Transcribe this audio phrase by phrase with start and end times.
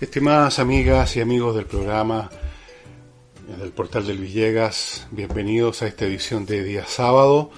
[0.00, 2.30] Estimadas amigas y amigos del programa
[3.58, 7.50] del portal del Villegas, bienvenidos a esta edición de día sábado,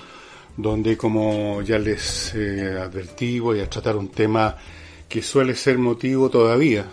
[0.57, 4.57] donde como ya les eh, advertí voy a tratar un tema
[5.09, 6.84] que suele ser motivo todavía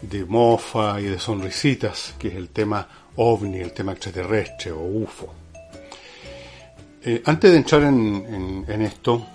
[0.00, 5.34] de mofa y de sonrisitas, que es el tema ovni, el tema extraterrestre o UFO.
[7.02, 9.26] Eh, antes de entrar en, en esto,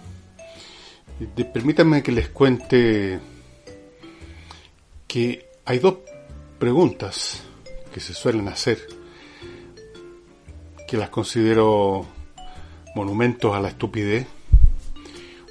[1.51, 3.19] permítanme que les cuente
[5.07, 5.95] que hay dos
[6.59, 7.43] preguntas
[7.93, 8.79] que se suelen hacer
[10.87, 12.05] que las considero
[12.95, 14.25] monumentos a la estupidez.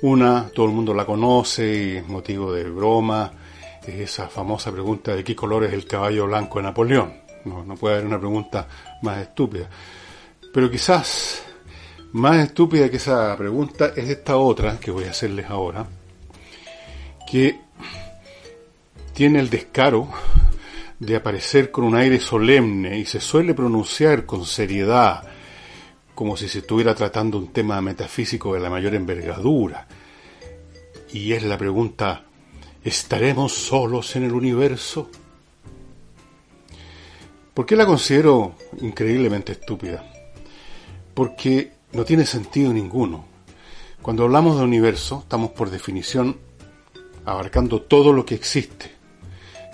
[0.03, 3.33] Una, todo el mundo la conoce es motivo de broma,
[3.87, 7.13] es esa famosa pregunta de qué color es el caballo blanco de Napoleón.
[7.45, 8.67] No, no puede haber una pregunta
[9.03, 9.69] más estúpida.
[10.53, 11.45] Pero quizás
[12.13, 15.87] más estúpida que esa pregunta es esta otra que voy a hacerles ahora,
[17.31, 17.66] que
[19.17, 20.11] tiene el descaro
[20.99, 25.27] de aparecer con un aire solemne y se suele pronunciar con seriedad,
[26.15, 29.89] como si se estuviera tratando un tema metafísico de la mayor envergadura.
[31.15, 32.27] Y es la pregunta,
[32.85, 35.11] ¿estaremos solos en el universo?
[37.55, 40.05] ¿Por qué la considero increíblemente estúpida?
[41.15, 43.25] Porque no tiene sentido ninguno.
[44.03, 46.37] Cuando hablamos de universo, estamos por definición
[47.25, 48.96] abarcando todo lo que existe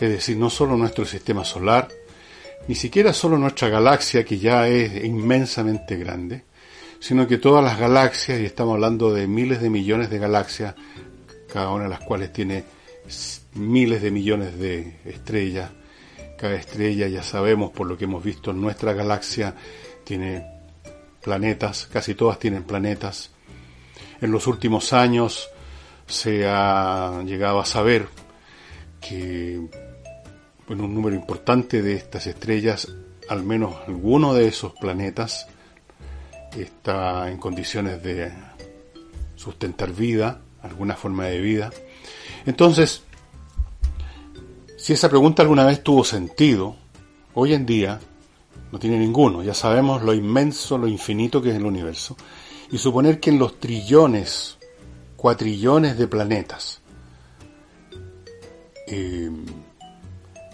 [0.00, 1.88] es decir, no solo nuestro sistema solar,
[2.68, 6.44] ni siquiera solo nuestra galaxia, que ya es inmensamente grande,
[7.00, 10.74] sino que todas las galaxias, y estamos hablando de miles de millones de galaxias,
[11.52, 12.64] cada una de las cuales tiene
[13.54, 15.70] miles de millones de estrellas,
[16.38, 19.54] cada estrella ya sabemos por lo que hemos visto en nuestra galaxia
[20.04, 20.44] tiene
[21.22, 23.30] planetas, casi todas tienen planetas.
[24.20, 25.48] En los últimos años
[26.06, 28.08] se ha llegado a saber
[29.06, 29.54] que
[30.68, 32.88] en un número importante de estas estrellas,
[33.28, 35.46] al menos alguno de esos planetas
[36.56, 38.32] está en condiciones de
[39.36, 41.70] sustentar vida, alguna forma de vida.
[42.46, 43.02] Entonces,
[44.76, 46.76] si esa pregunta alguna vez tuvo sentido,
[47.34, 48.00] hoy en día
[48.70, 49.42] no tiene ninguno.
[49.42, 52.16] Ya sabemos lo inmenso, lo infinito que es el universo.
[52.70, 54.56] Y suponer que en los trillones,
[55.16, 56.81] cuatrillones de planetas,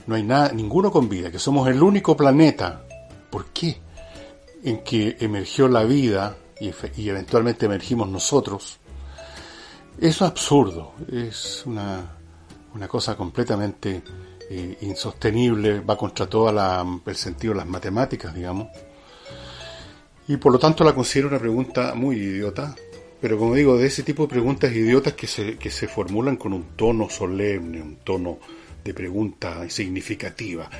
[0.06, 2.84] no hay nada, ninguno con vida, que somos el único planeta.
[3.30, 3.78] ¿Por qué?
[4.64, 6.72] En que emergió la vida y,
[7.08, 8.78] eventualmente emergimos nosotros.
[9.98, 12.16] Eso es absurdo, es una,
[12.74, 14.02] una cosa completamente
[14.50, 16.48] eh, insostenible, va contra todo
[17.04, 18.68] el sentido de las matemáticas, digamos.
[20.26, 22.74] Y por lo tanto la considero una pregunta muy idiota,
[23.20, 26.52] pero como digo, de ese tipo de preguntas idiotas que se, que se formulan con
[26.52, 28.38] un tono solemne, un tono
[28.84, 30.70] de pregunta significativa.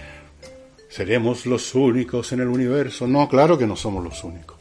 [0.88, 3.06] ¿Seremos los únicos en el universo?
[3.06, 4.56] No, claro que no somos los únicos.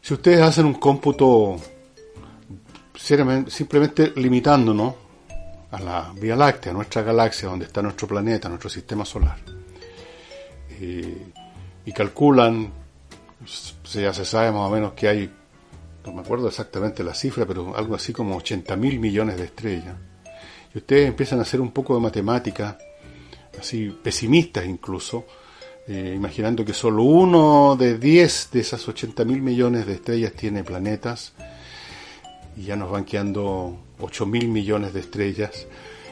[0.00, 1.56] Si ustedes hacen un cómputo
[2.96, 4.94] simplemente limitándonos
[5.70, 9.38] a la Vía Láctea, a nuestra galaxia, donde está nuestro planeta, nuestro sistema solar,
[10.80, 11.26] eh,
[11.86, 12.70] y calculan,
[13.92, 15.30] ya se sabe más o menos que hay,
[16.04, 19.94] no me acuerdo exactamente la cifra, pero algo así como 80 mil millones de estrellas,
[20.74, 22.78] y ustedes empiezan a hacer un poco de matemática,
[23.58, 25.26] así pesimistas incluso,
[25.86, 30.64] eh, imaginando que solo uno de 10 de esas 80 mil millones de estrellas tiene
[30.64, 31.32] planetas,
[32.56, 35.66] y ya nos van quedando 8 mil millones de estrellas,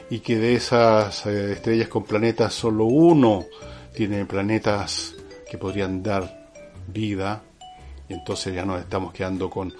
[0.09, 3.45] y que de esas eh, estrellas con planetas solo uno
[3.95, 5.15] tiene planetas
[5.49, 6.40] que podrían dar
[6.87, 7.43] vida,
[8.09, 9.73] y entonces ya nos estamos quedando con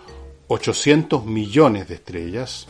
[0.47, 2.67] 800 millones de estrellas,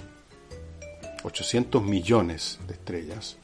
[1.24, 3.38] 800 millones de estrellas.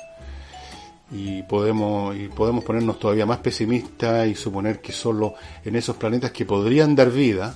[1.11, 6.31] Y podemos, y podemos ponernos todavía más pesimistas y suponer que solo en esos planetas
[6.31, 7.55] que podrían dar vida,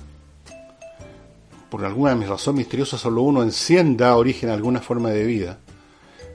[1.70, 5.58] por alguna razón misteriosa, solo uno en 100 da origen a alguna forma de vida.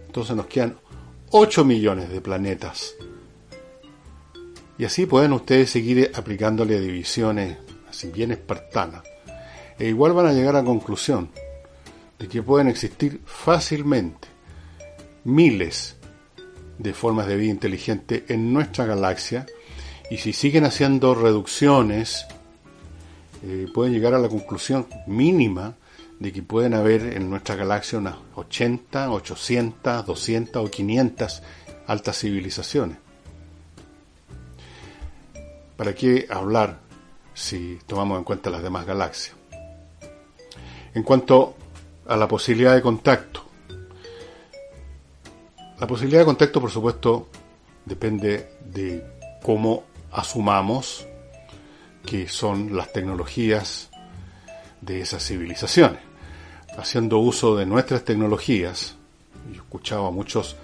[0.07, 0.77] Entonces nos quedan
[1.31, 2.95] 8 millones de planetas.
[4.77, 7.57] Y así pueden ustedes seguir aplicándole divisiones
[7.89, 9.03] así bien espartanas.
[9.79, 11.29] E igual van a llegar a conclusión
[12.19, 14.27] de que pueden existir fácilmente
[15.23, 15.95] miles
[16.77, 19.45] de formas de vida inteligente en nuestra galaxia
[20.09, 22.25] y si siguen haciendo reducciones
[23.43, 25.75] eh, pueden llegar a la conclusión mínima
[26.19, 31.43] de que pueden haber en nuestra galaxia unas 80, 800, 200 o 500
[31.87, 32.97] altas civilizaciones.
[35.77, 36.79] ¿Para qué hablar
[37.35, 39.35] si tomamos en cuenta las demás galaxias?
[40.95, 41.55] En cuanto
[42.07, 43.45] a la posibilidad de contacto.
[45.79, 47.27] La posibilidad de contacto, por supuesto,
[47.85, 49.05] depende de
[49.43, 51.05] cómo asumamos
[52.03, 53.91] que son las tecnologías
[54.81, 56.01] de esas civilizaciones.
[56.75, 58.95] Haciendo uso de nuestras tecnologías,
[59.51, 60.55] yo he escuchado a muchos,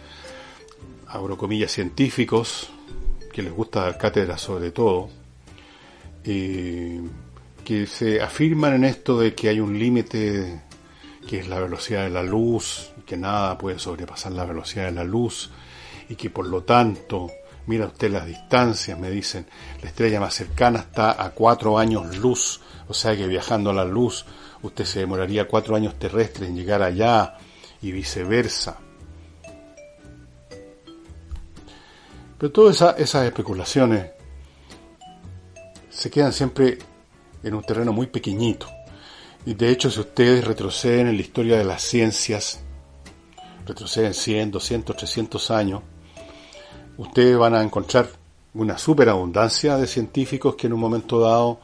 [1.08, 2.70] abro comillas, científicos,
[3.34, 5.10] que les gusta dar cátedra sobre todo,
[6.24, 7.02] eh,
[7.66, 10.62] que se afirman en esto de que hay un límite
[11.28, 15.04] que es la velocidad de la luz, que nada puede sobrepasar la velocidad de la
[15.04, 15.52] luz,
[16.08, 17.32] y que por lo tanto,
[17.66, 19.48] mira usted las distancias, me dicen,
[19.82, 23.86] la estrella más cercana está a cuatro años luz, o sea que viajando a la
[23.86, 24.26] luz
[24.62, 27.38] usted se demoraría cuatro años terrestres en llegar allá
[27.82, 28.78] y viceversa.
[32.44, 34.12] Pero todas esas especulaciones
[35.90, 36.78] se quedan siempre
[37.42, 38.68] en un terreno muy pequeñito.
[39.46, 42.60] Y de hecho, si ustedes retroceden en la historia de las ciencias,
[43.66, 45.84] retroceden 100, 200, 300 años,
[46.98, 48.10] ustedes van a encontrar
[48.56, 51.62] una superabundancia de científicos que en un momento dado,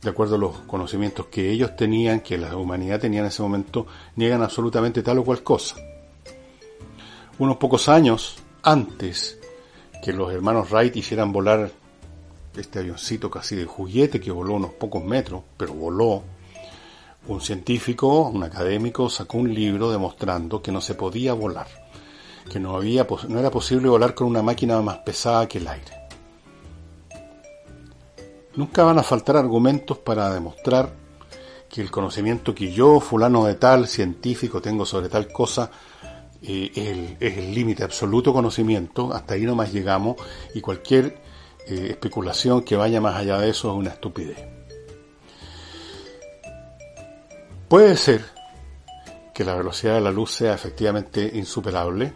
[0.00, 3.86] de acuerdo a los conocimientos que ellos tenían, que la humanidad tenía en ese momento,
[4.16, 5.76] niegan absolutamente tal o cual cosa.
[7.38, 9.37] Unos pocos años antes
[10.02, 11.70] que los hermanos Wright hicieran volar
[12.56, 16.22] este avioncito casi de juguete que voló unos pocos metros, pero voló,
[17.26, 21.66] un científico, un académico, sacó un libro demostrando que no se podía volar,
[22.50, 25.98] que no, había, no era posible volar con una máquina más pesada que el aire.
[28.56, 30.92] Nunca van a faltar argumentos para demostrar
[31.68, 35.70] que el conocimiento que yo, fulano de tal, científico, tengo sobre tal cosa,
[36.42, 40.16] eh, es el límite absoluto conocimiento, hasta ahí nomás llegamos,
[40.54, 41.20] y cualquier
[41.66, 44.38] eh, especulación que vaya más allá de eso es una estupidez.
[47.68, 48.24] Puede ser
[49.34, 52.12] que la velocidad de la luz sea efectivamente insuperable,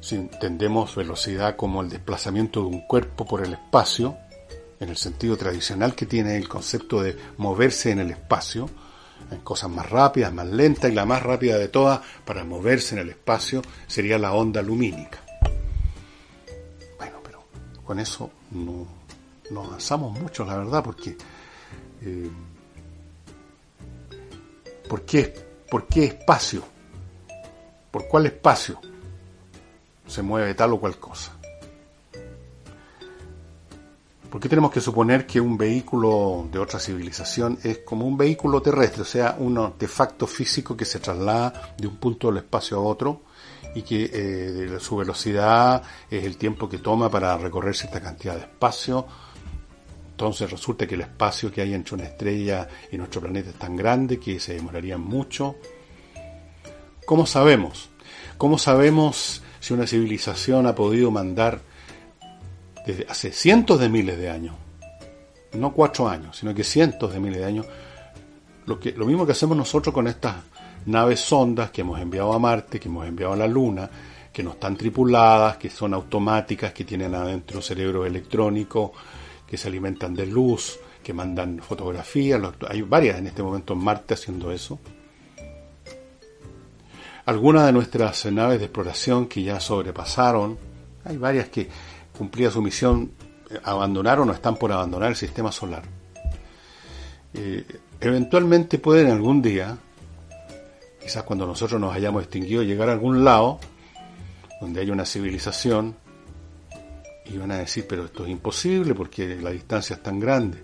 [0.00, 4.16] si entendemos velocidad como el desplazamiento de un cuerpo por el espacio,
[4.80, 8.68] en el sentido tradicional que tiene el concepto de moverse en el espacio,
[9.40, 13.10] cosas más rápidas, más lentas, y la más rápida de todas para moverse en el
[13.10, 15.20] espacio sería la onda lumínica.
[16.98, 17.44] Bueno, pero
[17.84, 18.86] con eso no,
[19.50, 21.16] no avanzamos mucho, la verdad, porque
[22.02, 22.30] eh,
[24.92, 25.34] ¿Por qué,
[25.70, 26.62] ¿Por qué espacio?
[27.90, 28.78] ¿Por cuál espacio
[30.06, 31.32] se mueve tal o cual cosa?
[34.32, 38.62] ¿Por qué tenemos que suponer que un vehículo de otra civilización es como un vehículo
[38.62, 42.80] terrestre, o sea, un artefacto físico que se traslada de un punto del espacio a
[42.80, 43.24] otro
[43.74, 48.40] y que eh, su velocidad es el tiempo que toma para recorrer cierta cantidad de
[48.40, 49.06] espacio
[50.22, 53.74] entonces resulta que el espacio que hay entre una estrella y nuestro planeta es tan
[53.74, 55.56] grande que se demoraría mucho.
[57.04, 57.90] ¿Cómo sabemos?
[58.38, 61.60] ¿Cómo sabemos si una civilización ha podido mandar
[62.86, 64.54] desde hace cientos de miles de años,
[65.54, 67.66] no cuatro años, sino que cientos de miles de años,
[68.66, 70.36] lo, que, lo mismo que hacemos nosotros con estas
[70.86, 73.88] naves sondas que hemos enviado a Marte, que hemos enviado a la Luna,
[74.32, 78.92] que no están tripuladas, que son automáticas, que tienen adentro cerebro electrónico,
[79.46, 84.14] que se alimentan de luz, que mandan fotografías, hay varias en este momento en Marte
[84.14, 84.78] haciendo eso.
[87.26, 90.58] Algunas de nuestras naves de exploración que ya sobrepasaron,
[91.04, 91.68] hay varias que
[92.22, 93.10] cumplía su misión,
[93.50, 95.82] eh, abandonaron o están por abandonar el sistema solar.
[97.34, 97.64] Eh,
[98.00, 99.76] eventualmente pueden algún día,
[101.00, 103.58] quizás cuando nosotros nos hayamos extinguido, llegar a algún lado
[104.60, 105.96] donde haya una civilización
[107.26, 110.58] y van a decir, pero esto es imposible porque la distancia es tan grande.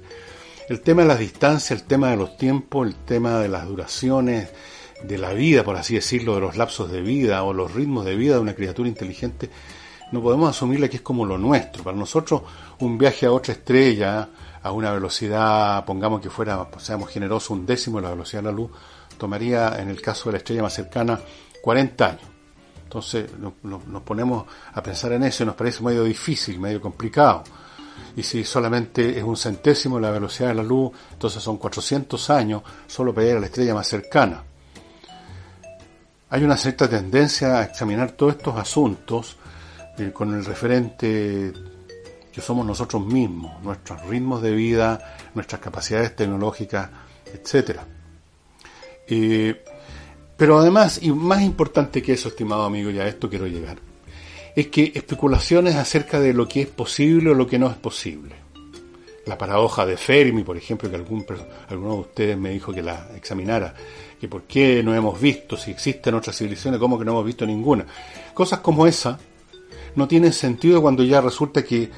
[0.69, 4.49] El tema de las distancias, el tema de los tiempos, el tema de las duraciones
[5.03, 8.15] de la vida, por así decirlo, de los lapsos de vida o los ritmos de
[8.15, 9.51] vida de una criatura inteligente,
[10.11, 11.83] no podemos asumirle que es como lo nuestro.
[11.85, 12.43] Para nosotros,
[12.81, 14.29] un viaje a otra estrella,
[14.63, 18.53] a una velocidad, pongamos que fuera, seamos generosos, un décimo de la velocidad de la
[18.53, 18.71] luz,
[19.17, 21.21] tomaría, en el caso de la estrella más cercana,
[21.63, 22.23] 40 años.
[22.85, 23.31] Entonces
[23.63, 27.45] nos ponemos a pensar en eso y nos parece medio difícil, medio complicado.
[28.17, 32.31] Y si solamente es un centésimo de la velocidad de la luz, entonces son 400
[32.31, 34.43] años solo para ir a la estrella más cercana.
[36.31, 39.37] Hay una cierta tendencia a examinar todos estos asuntos
[40.13, 41.53] con el referente
[42.33, 46.89] que somos nosotros mismos, nuestros ritmos de vida, nuestras capacidades tecnológicas,
[47.33, 47.81] etc.
[50.37, 53.79] Pero además, y más importante que eso, estimado amigo, ya a esto quiero llegar,
[54.55, 58.37] es que especulaciones acerca de lo que es posible o lo que no es posible.
[59.27, 61.27] la paradoja de Fermi, por ejemplo, que algún,
[61.69, 63.75] alguno de ustedes me dijo que la examinara,
[64.19, 67.45] que por qué no hemos visto, si existen otras civilizaciones, cómo que no hemos visto
[67.45, 67.85] ninguna.
[68.33, 69.19] Cosas como esa
[69.95, 71.91] no tienen sentido cuando ya resulta que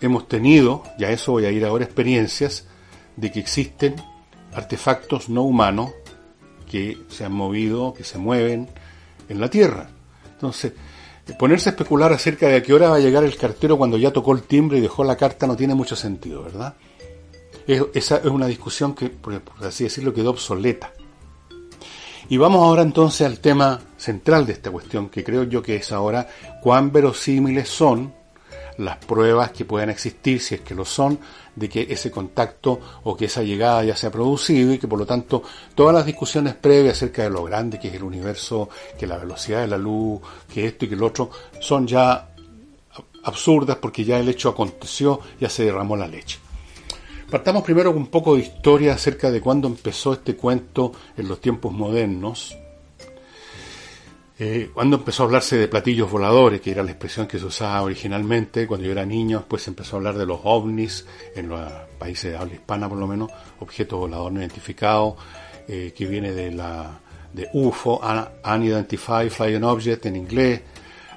[0.00, 2.66] hemos tenido, ya eso voy a ir ahora, experiencias
[3.16, 3.96] de que existen
[4.52, 5.92] artefactos no humanos
[6.70, 8.68] que se han movido, que se mueven
[9.28, 9.88] en la Tierra.
[10.32, 10.72] Entonces,
[11.38, 14.12] ponerse a especular acerca de a qué hora va a llegar el cartero cuando ya
[14.12, 16.74] tocó el timbre y dejó la carta no tiene mucho sentido, ¿verdad?
[17.66, 20.92] esa es una discusión que, por así decirlo, quedó obsoleta.
[22.28, 25.92] Y vamos ahora entonces al tema central de esta cuestión, que creo yo que es
[25.92, 26.26] ahora
[26.60, 28.12] cuán verosímiles son
[28.78, 31.18] las pruebas que puedan existir, si es que lo son,
[31.54, 34.98] de que ese contacto o que esa llegada ya se ha producido y que por
[34.98, 35.42] lo tanto
[35.74, 38.68] todas las discusiones previas acerca de lo grande que es el universo,
[38.98, 40.20] que la velocidad de la luz,
[40.52, 41.30] que esto y que lo otro,
[41.60, 42.28] son ya
[43.22, 46.45] absurdas porque ya el hecho aconteció, ya se derramó la leche.
[47.30, 51.40] Partamos primero con un poco de historia acerca de cuándo empezó este cuento en los
[51.40, 52.56] tiempos modernos
[54.38, 57.80] eh, cuando empezó a hablarse de platillos voladores, que era la expresión que se usaba
[57.80, 61.72] originalmente, cuando yo era niño, después se empezó a hablar de los ovnis, en los
[61.98, 63.30] países de habla hispana por lo menos,
[63.60, 65.16] objeto volador no identificado,
[65.66, 67.00] eh, que viene de la
[67.32, 68.00] de UFO,
[68.44, 70.60] Unidentified Flying Object en inglés,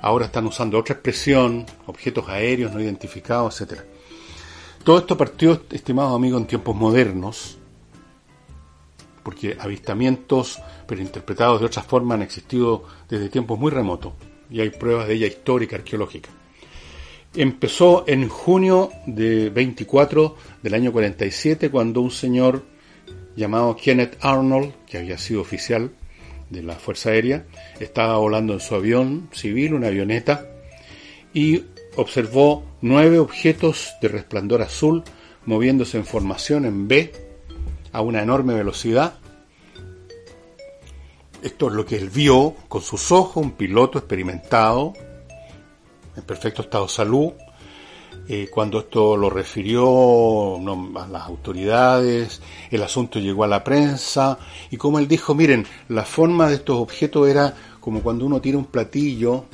[0.01, 3.81] ahora están usando otra expresión, objetos aéreos no identificados, etc.
[4.83, 7.57] Todo esto partió, estimados amigos, en tiempos modernos,
[9.23, 14.13] porque avistamientos, pero interpretados de otra forma, han existido desde tiempos muy remotos
[14.49, 16.29] y hay pruebas de ella histórica, arqueológica.
[17.35, 22.63] Empezó en junio de 24 del año 47 cuando un señor
[23.35, 25.91] llamado Kenneth Arnold, que había sido oficial
[26.49, 27.45] de la Fuerza Aérea,
[27.79, 30.47] estaba volando en su avión civil, una avioneta,
[31.31, 31.65] y
[31.95, 35.03] observó nueve objetos de resplandor azul
[35.45, 37.11] moviéndose en formación en B
[37.91, 39.15] a una enorme velocidad.
[41.41, 44.93] Esto es lo que él vio con sus ojos, un piloto experimentado,
[46.15, 47.31] en perfecto estado de salud.
[48.27, 54.37] Eh, cuando esto lo refirió a las autoridades, el asunto llegó a la prensa
[54.69, 58.57] y como él dijo, miren, la forma de estos objetos era como cuando uno tira
[58.57, 59.45] un platillo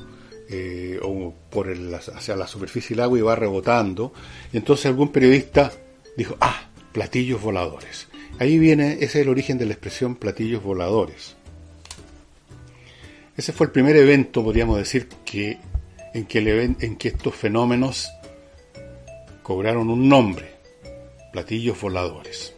[0.49, 4.13] eh, o por el, hacia la superficie del agua y va rebotando.
[4.53, 5.71] Entonces algún periodista
[6.17, 8.07] dijo, ah, platillos voladores.
[8.39, 11.35] Ahí viene, ese es el origen de la expresión platillos voladores.
[13.37, 15.57] Ese fue el primer evento, podríamos decir, que,
[16.13, 18.09] en, que en que estos fenómenos
[19.43, 20.55] cobraron un nombre,
[21.31, 22.53] platillos voladores.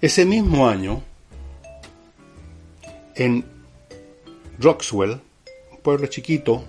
[0.00, 1.02] Ese mismo año,
[3.14, 3.44] en
[4.58, 5.20] Roxwell,
[5.84, 6.64] pueblo chiquito,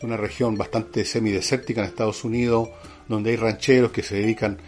[0.00, 2.68] de una región bastante semidesértica en Estados Unidos,
[3.08, 4.58] donde hay rancheros que se dedican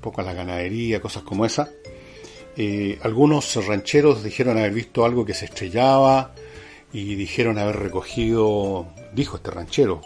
[0.00, 1.70] poco a la ganadería, cosas como esa.
[2.56, 6.34] Eh, algunos rancheros dijeron haber visto algo que se estrellaba
[6.92, 10.02] y dijeron haber recogido, dijo este ranchero,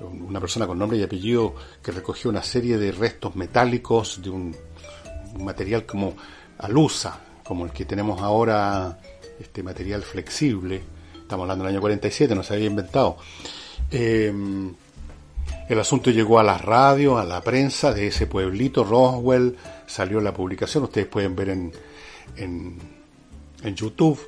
[0.00, 4.56] una persona con nombre y apellido que recogió una serie de restos metálicos de un,
[5.38, 6.16] material como
[6.56, 8.98] alusa, como el que tenemos ahora,
[9.40, 10.82] este material flexible,
[11.20, 13.16] estamos hablando del año 47, no se había inventado.
[13.90, 14.32] Eh,
[15.68, 20.32] el asunto llegó a la radio, a la prensa de ese pueblito, Roswell, salió la
[20.32, 21.72] publicación, ustedes pueden ver en,
[22.36, 22.78] en,
[23.74, 24.18] YouTube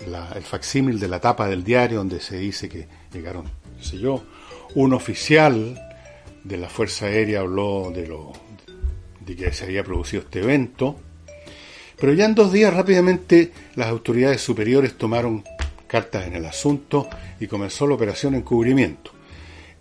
[0.00, 3.44] el facsímil de la tapa del diario donde se dice que llegaron,
[3.78, 4.22] qué sé yo,
[4.74, 5.78] un oficial
[6.44, 8.32] de la Fuerza Aérea habló de, lo,
[9.20, 10.96] de que se había producido este evento,
[12.00, 15.44] pero ya en dos días rápidamente las autoridades superiores tomaron
[15.86, 19.12] cartas en el asunto y comenzó la operación encubrimiento.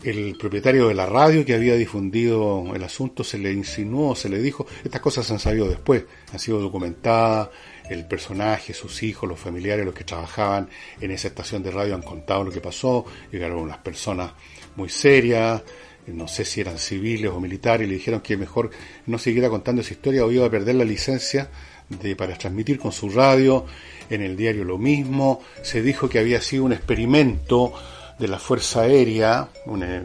[0.04, 4.42] El propietario de la radio que había difundido el asunto se le insinuó, se le
[4.42, 7.50] dijo, estas cosas se han sabido después, han sido documentadas,
[7.90, 10.70] el personaje, sus hijos, los familiares, los que trabajaban
[11.02, 14.32] en esa estación de radio han contado lo que pasó, llegaron unas personas
[14.76, 15.62] muy serias,
[16.08, 18.70] no sé si eran civiles o militares, y le dijeron que mejor
[19.06, 21.50] no siguiera contando esa historia o iba a perder la licencia
[21.90, 23.66] de, para transmitir con su radio,
[24.10, 27.74] en el diario lo mismo, se dijo que había sido un experimento,
[28.20, 30.04] de la Fuerza Aérea, eh,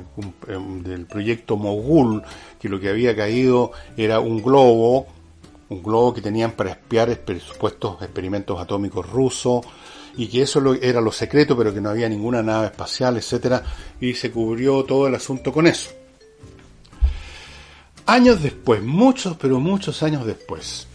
[0.83, 2.23] del proyecto Mogul,
[2.61, 5.09] que lo que había caído era un globo,
[5.69, 9.67] un globo que tenían para espiar supuestos experimentos atómicos rusos,
[10.17, 13.65] y que eso era lo secreto, pero que no había ninguna nave espacial, etcétera,
[14.01, 15.91] y se cubrió todo el asunto con eso.
[18.07, 20.87] Años después, muchos, pero muchos años después,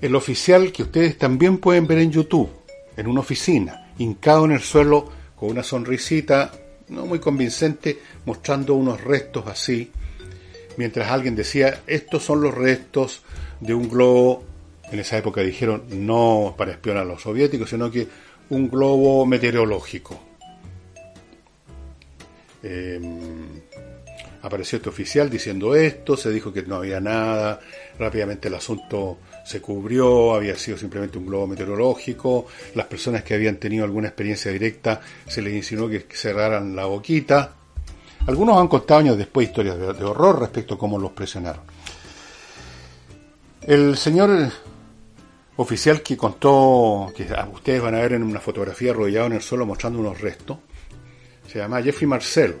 [0.00, 2.50] el oficial que ustedes también pueden ver en YouTube,
[2.96, 6.52] en una oficina, hincado en el suelo, con una sonrisita
[6.88, 9.90] no muy convincente, mostrando unos restos así,
[10.76, 13.22] mientras alguien decía, estos son los restos
[13.60, 14.44] de un globo,
[14.90, 18.06] en esa época dijeron no para espionar a los soviéticos, sino que
[18.50, 20.18] un globo meteorológico.
[22.62, 23.60] Em,
[24.42, 27.60] apareció este oficial diciendo esto, se dijo que no había nada,
[27.98, 33.56] rápidamente el asunto se cubrió, había sido simplemente un globo meteorológico, las personas que habían
[33.56, 37.54] tenido alguna experiencia directa se les insinuó que cerraran la boquita.
[38.26, 41.62] Algunos han contado años después historias de, horror respecto a cómo los presionaron.
[43.62, 44.52] El señor
[45.56, 49.64] oficial que contó, que ustedes van a ver en una fotografía arrollado en el suelo
[49.64, 50.58] mostrando unos restos,
[51.50, 52.54] se llama Jeffrey Marcel.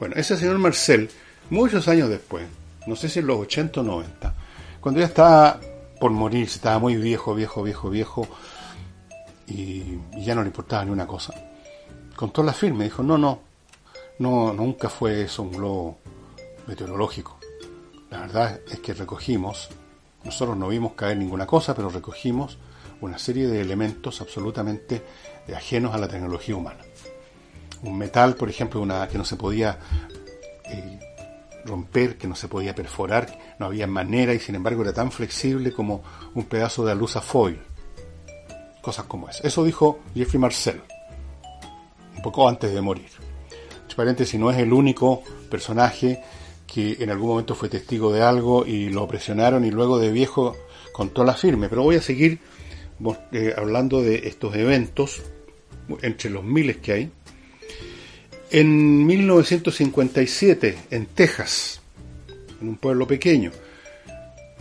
[0.00, 1.10] Bueno, ese señor Marcel,
[1.50, 2.46] muchos años después,
[2.86, 4.34] no sé si en los 80 o 90,
[4.80, 5.60] cuando ya estaba
[6.04, 8.28] por morir, estaba muy viejo, viejo, viejo, viejo,
[9.46, 11.32] y, ya no le importaba ni una cosa,
[12.14, 13.40] contó la firme, dijo, no, no,
[14.18, 15.96] no, nunca fue eso un globo
[16.66, 17.38] meteorológico.
[18.10, 19.70] La verdad es que recogimos,
[20.24, 22.58] nosotros no vimos caer ninguna cosa, pero recogimos
[23.00, 25.02] una serie de elementos absolutamente
[25.56, 26.84] ajenos a la tecnología humana
[27.82, 29.78] un metal, por ejemplo, una, que no se podía
[30.66, 31.13] eh,
[31.64, 35.72] romper, que no se podía perforar, no había manera y sin embargo era tan flexible
[35.72, 36.02] como
[36.34, 37.58] un pedazo de alusa foil.
[38.82, 39.46] Cosas como esa.
[39.46, 40.80] Eso dijo Jeffrey Marcel,
[42.16, 43.08] un poco antes de morir.
[43.94, 46.20] Paréntesis, no es el único personaje
[46.66, 50.56] que en algún momento fue testigo de algo y lo presionaron y luego de viejo
[50.92, 51.68] contó la firme.
[51.68, 52.40] Pero voy a seguir
[53.32, 55.22] eh, hablando de estos eventos,
[56.02, 57.12] entre los miles que hay,
[58.54, 61.80] en 1957, en Texas,
[62.60, 63.50] en un pueblo pequeño,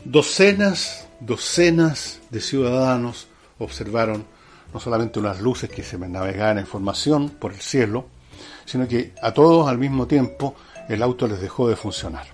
[0.04, 3.28] docenas, docenas de ciudadanos
[3.60, 4.26] observaron
[4.74, 8.08] no solamente unas luces que se navegaban en formación por el cielo,
[8.66, 10.56] sino que a todos al mismo tiempo
[10.90, 12.26] el auto les dejó de funcionar.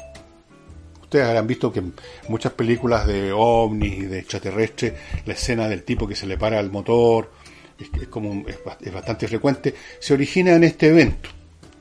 [1.01, 1.93] Ustedes habrán visto que en
[2.29, 4.93] muchas películas de ovnis y de extraterrestres,
[5.25, 7.33] la escena del tipo que se le para el motor,
[7.77, 11.31] es, como, es bastante frecuente, se origina en este evento.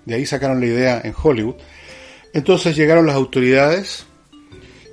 [0.09, 1.57] De ahí sacaron la idea en Hollywood.
[2.33, 4.07] Entonces llegaron las autoridades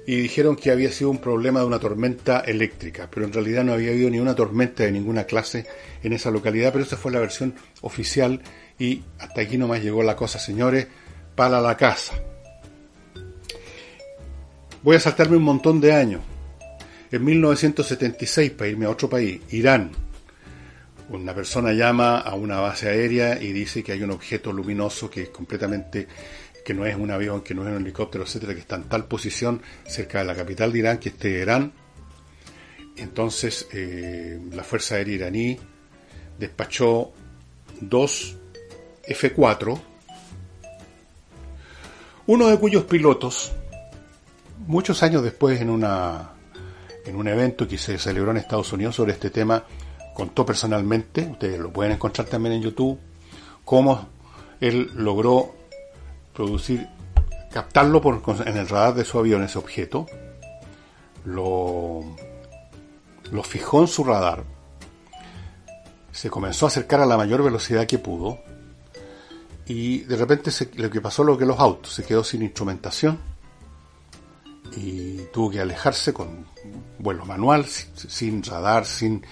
[0.06, 3.72] y dijeron que había sido un problema de una tormenta eléctrica, pero en realidad no
[3.72, 5.68] había habido ni una tormenta de ninguna clase
[6.04, 8.42] en esa localidad, pero esa fue la versión oficial
[8.78, 10.86] y hasta aquí nomás llegó la cosa, señores,
[11.34, 12.16] para la casa.
[14.84, 16.22] Voy a saltarme un montón de años.
[17.10, 19.92] En 1976, para irme a otro país, Irán,
[21.10, 25.24] una persona llama a una base aérea y dice que hay un objeto luminoso que
[25.24, 26.08] es completamente
[26.66, 29.06] que no es un avión, que no es un helicóptero, etcétera, que está en tal
[29.06, 31.72] posición cerca de la capital de Irán, que es Teherán.
[32.98, 35.60] Entonces, eh, la Fuerza Aérea iraní
[36.40, 37.14] despachó
[37.80, 38.36] dos
[39.04, 39.80] F-4,
[42.26, 43.52] uno de cuyos pilotos,
[44.66, 46.32] muchos años después en, una,
[47.06, 49.66] en un evento que se celebró en Estados Unidos sobre este tema,
[50.16, 52.98] contó personalmente, ustedes lo pueden encontrar también en YouTube,
[53.66, 54.08] cómo
[54.62, 55.54] él logró
[56.34, 56.88] producir,
[57.52, 60.08] captarlo por, en el radar de su avión, ese objeto,
[61.26, 62.04] lo,
[63.32, 64.44] lo fijó en su radar,
[66.14, 68.40] se comenzó a acercar a la mayor velocidad que pudo,
[69.68, 73.20] y de repente lo que pasó lo que los autos, se quedó sin instrumentación
[74.78, 76.46] y tuvo que alejarse con
[77.00, 79.26] vuelo manual, sin radar, sin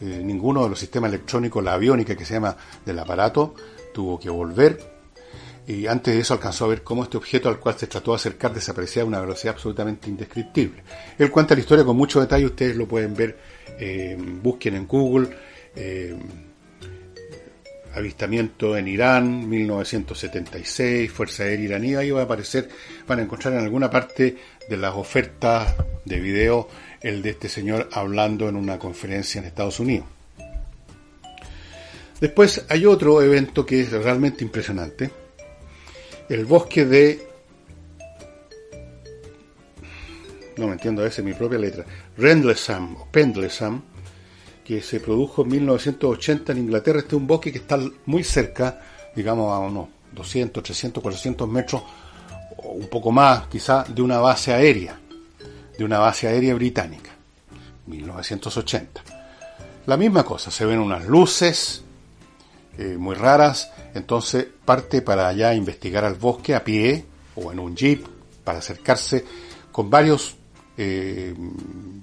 [0.00, 3.54] eh, ninguno de los sistemas electrónicos, la aviónica que se llama del aparato,
[3.92, 5.00] tuvo que volver
[5.66, 8.16] y antes de eso alcanzó a ver cómo este objeto al cual se trató de
[8.16, 10.82] acercar desaparecía a una velocidad absolutamente indescriptible.
[11.18, 13.38] Él cuenta la historia con mucho detalle, ustedes lo pueden ver,
[13.78, 15.28] eh, busquen en Google,
[15.76, 16.16] eh,
[17.94, 22.68] avistamiento en Irán, 1976, Fuerza Aérea Iraní, ahí va a aparecer,
[23.06, 24.36] van a encontrar en alguna parte
[24.68, 26.68] de las ofertas de video
[27.00, 30.06] el de este señor hablando en una conferencia en Estados Unidos.
[32.20, 35.10] Después hay otro evento que es realmente impresionante.
[36.28, 37.26] El bosque de...
[40.58, 41.86] No me entiendo a veces mi propia letra.
[42.18, 43.82] Rendlesham o Pendlesham,
[44.62, 46.98] que se produjo en 1980 en Inglaterra.
[46.98, 48.78] Este es un bosque que está muy cerca,
[49.16, 51.82] digamos a unos 200, 300, 400 metros
[52.58, 54.99] o un poco más quizá de una base aérea
[55.80, 57.10] de una base aérea británica,
[57.86, 59.02] 1980.
[59.86, 61.82] La misma cosa, se ven unas luces
[62.76, 67.74] eh, muy raras, entonces parte para allá investigar al bosque a pie o en un
[67.74, 68.06] jeep
[68.44, 69.24] para acercarse
[69.72, 70.36] con varios
[70.76, 71.34] eh,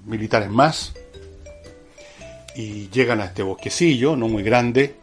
[0.06, 0.92] militares más
[2.56, 4.96] y llegan a este bosquecillo, no muy grande,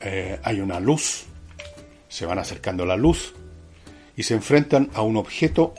[0.00, 1.24] eh, hay una luz,
[2.10, 3.32] se van acercando a la luz
[4.18, 5.72] y se enfrentan a un objeto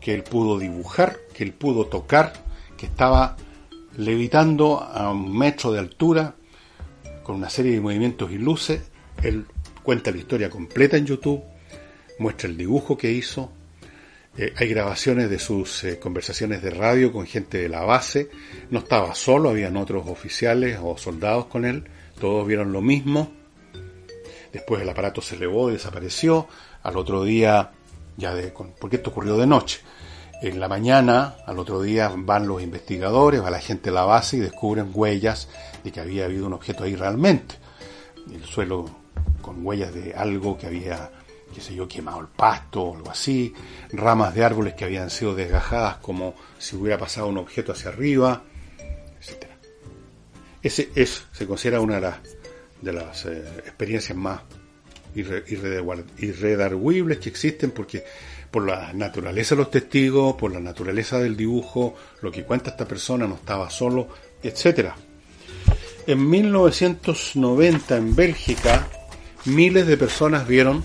[0.00, 2.32] que él pudo dibujar, que él pudo tocar,
[2.76, 3.36] que estaba
[3.96, 6.34] levitando a un metro de altura,
[7.22, 8.90] con una serie de movimientos y luces.
[9.22, 9.46] Él
[9.82, 11.42] cuenta la historia completa en YouTube,
[12.18, 13.52] muestra el dibujo que hizo.
[14.36, 18.30] Eh, hay grabaciones de sus eh, conversaciones de radio con gente de la base.
[18.70, 21.84] No estaba solo, habían otros oficiales o soldados con él.
[22.18, 23.32] Todos vieron lo mismo.
[24.52, 26.48] Después el aparato se elevó desapareció.
[26.82, 27.72] Al otro día,
[28.20, 29.80] ya de, porque esto ocurrió de noche.
[30.42, 34.36] En la mañana, al otro día, van los investigadores, va la gente de la base
[34.36, 35.48] y descubren huellas
[35.84, 37.56] de que había habido un objeto ahí realmente.
[38.32, 38.88] El suelo
[39.42, 41.10] con huellas de algo que había,
[41.54, 43.52] qué sé yo, quemado el pasto o algo así,
[43.92, 48.42] ramas de árboles que habían sido desgajadas como si hubiera pasado un objeto hacia arriba,
[49.20, 49.46] etc.
[50.62, 51.96] Ese es, se considera una
[52.80, 54.40] de las, de eh, experiencias más
[55.14, 58.04] irredarguibles que existen porque
[58.50, 62.86] por la naturaleza de los testigos, por la naturaleza del dibujo, lo que cuenta esta
[62.86, 64.08] persona no estaba solo,
[64.42, 64.90] etc.
[66.06, 68.88] En 1990 en Bélgica,
[69.44, 70.82] miles de personas vieron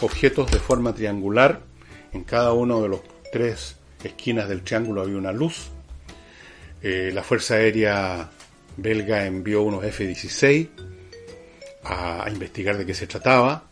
[0.00, 1.60] objetos de forma triangular.
[2.12, 3.00] En cada uno de los
[3.32, 5.70] tres esquinas del triángulo había una luz.
[6.82, 8.30] Eh, la Fuerza Aérea
[8.76, 10.68] belga envió unos F-16
[11.84, 13.64] a, investigar de qué se trataba.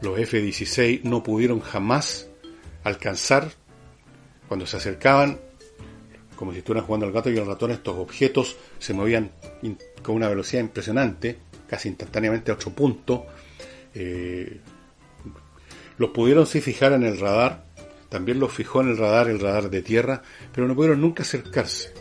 [0.00, 2.28] Los F-16 no pudieron jamás
[2.84, 3.50] alcanzar,
[4.48, 5.38] cuando se acercaban,
[6.36, 9.30] como si estuvieran jugando al gato y al ratón, estos objetos se movían
[10.02, 13.26] con una velocidad impresionante, casi instantáneamente a otro punto.
[13.94, 14.60] Eh,
[15.98, 17.64] los pudieron sí fijar en el radar,
[18.08, 20.22] también los fijó en el radar, el radar de tierra,
[20.52, 21.92] pero no pudieron nunca acercarse.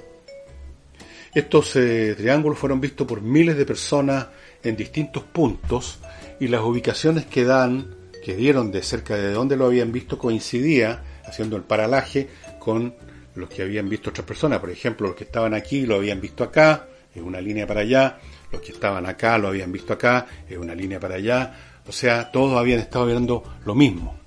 [1.34, 4.28] Estos eh, triángulos fueron vistos por miles de personas
[4.64, 6.00] en distintos puntos
[6.40, 11.04] y las ubicaciones que dan que dieron de cerca de donde lo habían visto coincidía,
[11.26, 12.28] haciendo el paralaje,
[12.60, 12.94] con
[13.36, 14.60] los que habían visto otras personas.
[14.60, 18.20] Por ejemplo, los que estaban aquí lo habían visto acá, en una línea para allá,
[18.52, 21.56] los que estaban acá lo habían visto acá, en una línea para allá.
[21.88, 24.20] O sea, todos habían estado viendo lo mismo.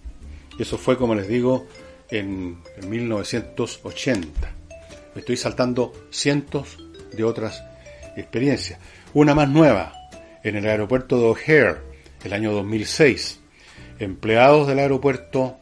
[0.59, 1.66] Eso fue, como les digo,
[2.11, 4.55] en 1980.
[5.14, 6.79] Me estoy saltando cientos
[7.12, 7.62] de otras
[8.16, 8.79] experiencias.
[9.14, 9.92] Una más nueva,
[10.43, 11.79] en el aeropuerto de O'Hare,
[12.25, 13.41] el año 2006
[13.99, 15.59] empleados del aeropuerto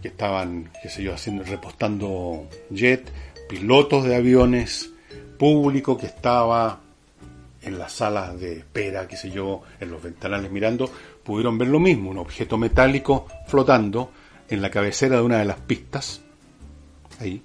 [0.00, 3.10] que estaban, qué sé yo, haciendo, repostando jet,
[3.48, 4.90] pilotos de aviones,
[5.38, 6.80] público que estaba
[7.62, 10.90] en las salas de espera, qué sé yo, en los ventanales mirando,
[11.22, 14.10] pudieron ver lo mismo, un objeto metálico flotando
[14.48, 16.20] en la cabecera de una de las pistas,
[17.20, 17.42] ahí,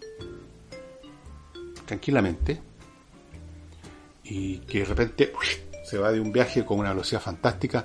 [1.85, 2.59] tranquilamente,
[4.23, 5.31] y que de repente
[5.87, 7.81] se va de un viaje con una velocidad fantástica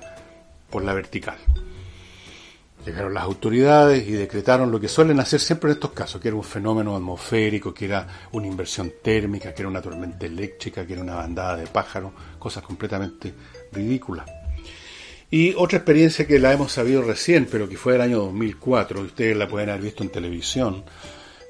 [0.69, 1.37] por la vertical.
[2.85, 6.35] Llegaron las autoridades y decretaron lo que suelen hacer siempre en estos casos, que era
[6.35, 11.01] un fenómeno atmosférico, que era una inversión térmica, que era una tormenta eléctrica, que era
[11.01, 13.33] una bandada de pájaros, cosas completamente
[13.71, 14.25] ridículas.
[15.31, 19.05] Y otra experiencia que la hemos sabido recién, pero que fue el año 2004, y
[19.05, 20.83] ustedes la pueden haber visto en televisión,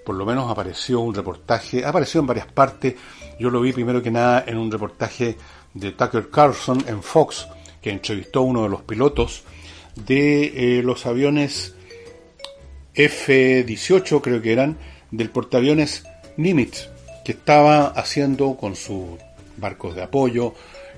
[0.05, 2.93] por lo menos apareció un reportaje, apareció en varias partes,
[3.39, 5.35] yo lo vi primero que nada en un reportaje
[5.73, 7.47] de Tucker Carlson en Fox,
[7.81, 9.43] que entrevistó a uno de los pilotos
[9.95, 11.75] de eh, los aviones
[12.93, 14.77] F-18, creo que eran,
[15.11, 16.05] del portaaviones
[16.37, 16.89] Nimitz,
[17.25, 19.19] que estaba haciendo con sus
[19.57, 20.53] barcos de apoyo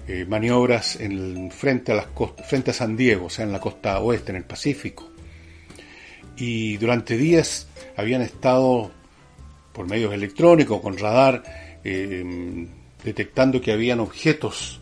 [0.08, 2.08] eh, maniobras en frente, a las
[2.48, 5.10] frente a San Diego, o sea, en la costa oeste, en el Pacífico.
[6.38, 8.92] Y durante días habían estado
[9.74, 11.44] por medios electrónicos, con radar,
[11.84, 12.68] eh,
[13.06, 14.82] detectando que habían objetos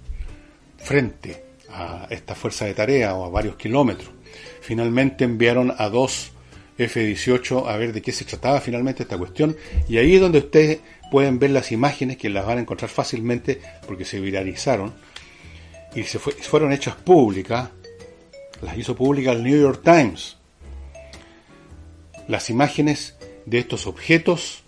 [0.78, 4.10] frente a esta fuerza de tarea o a varios kilómetros.
[4.62, 6.32] Finalmente enviaron a dos
[6.78, 9.56] F-18 a ver de qué se trataba finalmente esta cuestión
[9.88, 10.80] y ahí es donde ustedes
[11.12, 14.94] pueden ver las imágenes que las van a encontrar fácilmente porque se viralizaron
[15.94, 17.70] y se fueron hechas públicas,
[18.62, 20.38] las hizo públicas el New York Times.
[22.28, 24.63] Las imágenes de estos objetos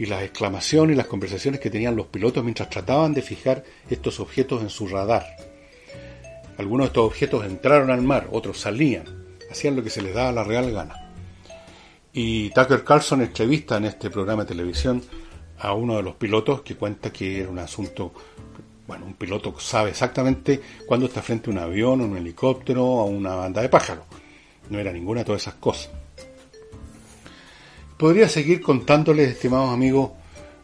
[0.00, 4.18] y las exclamaciones y las conversaciones que tenían los pilotos mientras trataban de fijar estos
[4.18, 5.26] objetos en su radar.
[6.56, 9.04] Algunos de estos objetos entraron al mar, otros salían,
[9.50, 11.12] hacían lo que se les daba la real gana.
[12.14, 15.02] Y Tucker Carlson entrevista en este programa de televisión
[15.58, 18.14] a uno de los pilotos que cuenta que era un asunto,
[18.86, 23.34] bueno, un piloto sabe exactamente cuándo está frente a un avión, un helicóptero o una
[23.34, 24.06] banda de pájaros.
[24.70, 25.90] No era ninguna de todas esas cosas.
[28.00, 30.10] Podría seguir contándoles, estimados amigos,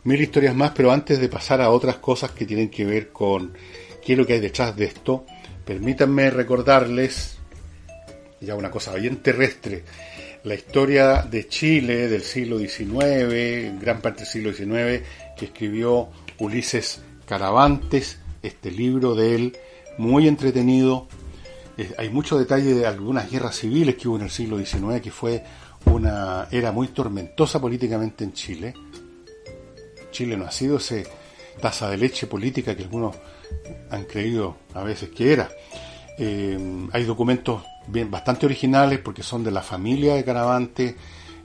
[0.05, 3.53] mil historias más, pero antes de pasar a otras cosas que tienen que ver con
[4.05, 5.27] qué es lo que hay detrás de esto,
[5.67, 7.39] Permítanme recordarles
[8.41, 9.83] ya una cosa bien terrestre,
[10.45, 15.05] la historia de Chile del siglo XIX, gran parte del siglo XIX,
[15.37, 19.57] que escribió Ulises Caravantes, este libro de él,
[19.99, 21.09] muy entretenido.
[21.99, 25.43] Hay mucho detalle de algunas guerras civiles que hubo en el siglo XIX, que fue
[25.87, 28.75] una era muy tormentosa políticamente en Chile.
[30.11, 31.07] Chile no ha sido ese
[31.61, 33.17] taza de leche política que algunos
[33.91, 35.49] han creído a veces que era.
[36.19, 40.97] Eh, hay documentos bien, bastante originales porque son de la familia de Caravante,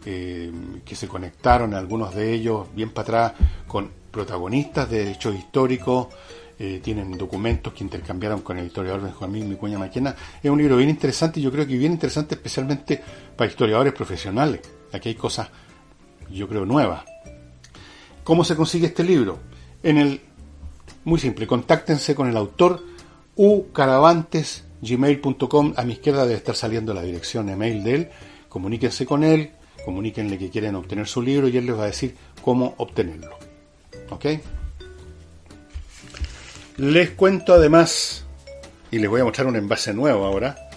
[0.06, 0.52] eh,
[0.84, 3.34] que se conectaron algunos de ellos bien para atrás
[3.68, 6.08] con protagonistas de hechos históricos,
[6.64, 10.16] eh, tienen documentos que intercambiaron con el historiador Benjamín Micuña Maquena.
[10.44, 13.02] Es un libro bien interesante y yo creo que bien interesante especialmente
[13.36, 14.62] para historiadores profesionales.
[14.94, 15.50] Aquí hay cosas,
[16.30, 17.04] yo creo, nuevas.
[18.24, 19.40] ¿Cómo se consigue este libro?
[19.82, 20.22] En el,
[21.04, 22.84] muy simple, contáctense con el autor
[23.36, 25.74] ucaravantes.gmail.com.
[25.76, 28.10] A mi izquierda debe estar saliendo la dirección email de él.
[28.50, 29.50] Comuníquense con él,
[29.84, 33.36] comuníquenle que quieren obtener su libro y él les va a decir cómo obtenerlo.
[34.12, 34.28] ¿Ok?
[36.78, 38.26] Les cuento además,
[38.90, 40.70] y les voy a mostrar un envase nuevo ahora.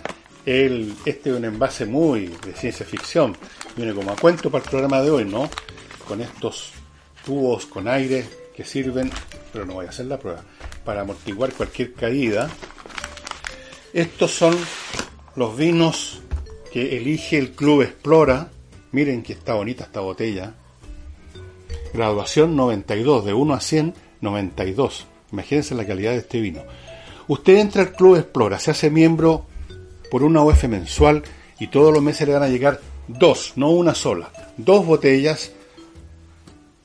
[0.44, 3.36] Este es un envase muy de ciencia ficción.
[3.76, 5.48] Viene como a cuento para el programa de hoy, ¿no?
[6.06, 6.72] Con estos
[7.24, 9.10] tubos con aire que sirven,
[9.52, 10.42] pero no voy a hacer la prueba,
[10.84, 12.50] para amortiguar cualquier caída.
[13.92, 14.56] Estos son
[15.36, 16.20] los vinos
[16.72, 18.50] que elige el Club Explora.
[18.92, 20.54] Miren que está bonita esta botella.
[21.94, 25.06] Graduación 92, de 1 a 100, 92.
[25.32, 26.62] Imagínense la calidad de este vino.
[27.26, 29.46] Usted entra al Club Explora, se hace miembro
[30.10, 31.22] por una UF mensual
[31.58, 35.52] y todos los meses le van a llegar dos, no una sola, dos botellas,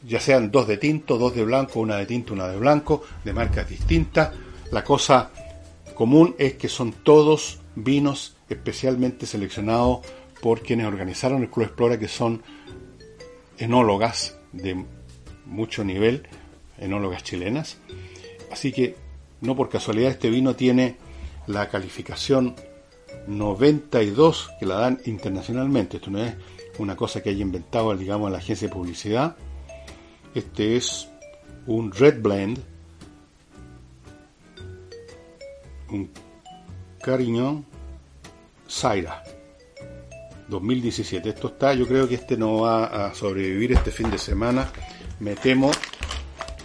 [0.03, 3.33] ya sean dos de tinto, dos de blanco, una de tinto, una de blanco, de
[3.33, 4.31] marcas distintas.
[4.71, 5.31] La cosa
[5.93, 9.99] común es que son todos vinos especialmente seleccionados
[10.41, 12.41] por quienes organizaron el Club Explora, que son
[13.57, 14.85] enólogas de
[15.45, 16.27] mucho nivel,
[16.77, 17.77] enólogas chilenas.
[18.51, 18.95] Así que
[19.41, 20.97] no por casualidad este vino tiene
[21.47, 22.55] la calificación
[23.27, 25.97] 92 que la dan internacionalmente.
[25.97, 26.35] Esto no es
[26.77, 29.35] una cosa que haya inventado, digamos, la agencia de publicidad.
[30.33, 31.09] Este es
[31.65, 32.59] un Red Blend,
[35.91, 36.09] un
[37.01, 37.65] Carignan
[38.69, 39.23] Zaira
[40.47, 41.29] 2017.
[41.29, 44.69] Esto está, yo creo que este no va a sobrevivir este fin de semana.
[45.19, 45.71] Me temo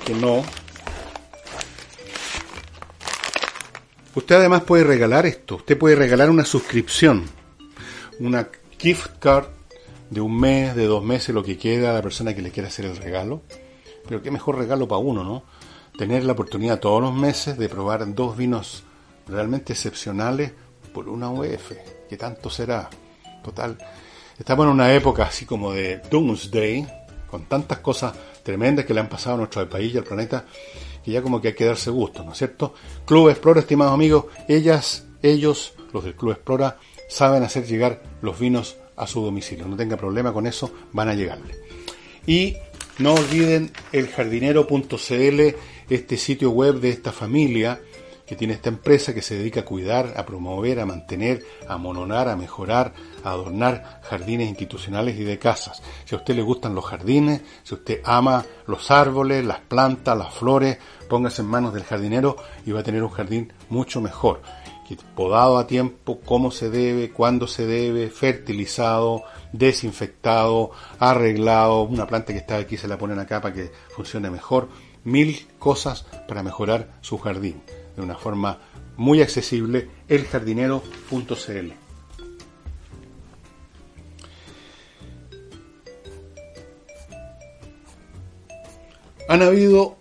[0.05, 0.43] que no,
[4.15, 5.57] Usted además puede regalar esto.
[5.57, 7.25] Usted puede regalar una suscripción,
[8.21, 8.49] una
[8.79, 9.47] gift card
[10.11, 12.69] de un mes, de dos meses, lo que quiera a la persona que le quiera
[12.69, 13.43] hacer el regalo.
[14.07, 15.43] Pero qué mejor regalo para uno, ¿no?
[15.99, 18.85] Tener la oportunidad todos los meses de probar dos vinos
[19.27, 20.53] realmente excepcionales
[20.93, 21.73] por una UF.
[22.09, 22.89] ¿Qué tanto será?
[23.43, 23.77] Total.
[24.39, 26.87] Estamos en una época así como de Doomsday,
[27.29, 30.45] con tantas cosas tremendas que le han pasado a nuestro país y al planeta,
[31.05, 32.75] que ya como que hay que darse gusto, ¿no es cierto?
[33.05, 38.77] Club Explora, estimados amigos, ellas, ellos, los del Club Explora, saben hacer llegar los vinos
[38.97, 39.67] a su domicilio.
[39.67, 41.55] No tenga problema con eso, van a llegarle.
[42.27, 42.57] Y
[42.99, 45.41] no olviden el jardinero.cl,
[45.91, 47.81] este sitio web de esta familia
[48.27, 52.29] que tiene esta empresa que se dedica a cuidar, a promover, a mantener, a mononar,
[52.29, 55.83] a mejorar, a adornar jardines institucionales y de casas.
[56.05, 60.33] Si a usted le gustan los jardines, si usted ama los árboles, las plantas, las
[60.33, 64.41] flores, póngase en manos del jardinero y va a tener un jardín mucho mejor.
[65.17, 72.39] Podado a tiempo, cómo se debe, cuándo se debe, fertilizado, desinfectado, arreglado, una planta que
[72.39, 74.69] está aquí se la ponen acá para que funcione mejor.
[75.03, 77.63] Mil cosas para mejorar su jardín
[77.97, 78.59] de una forma
[78.97, 81.73] muy accesible, eljardinero.cl.
[89.27, 89.97] Han habido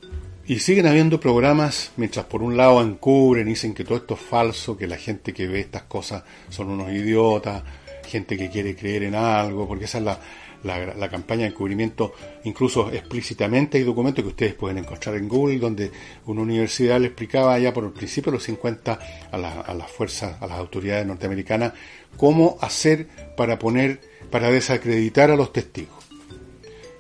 [0.46, 4.76] y siguen habiendo programas, mientras por un lado encubren, dicen que todo esto es falso,
[4.76, 7.64] que la gente que ve estas cosas son unos idiotas,
[8.06, 10.20] gente que quiere creer en algo, porque esa es la,
[10.64, 15.92] la, campaña de encubrimiento, incluso explícitamente hay documentos que ustedes pueden encontrar en Google, donde
[16.26, 19.00] una universidad le explicaba ya por el principio de los 50
[19.32, 21.74] a, a las fuerzas, a las autoridades norteamericanas,
[22.18, 24.00] cómo hacer para poner,
[24.32, 26.04] para desacreditar a los testigos.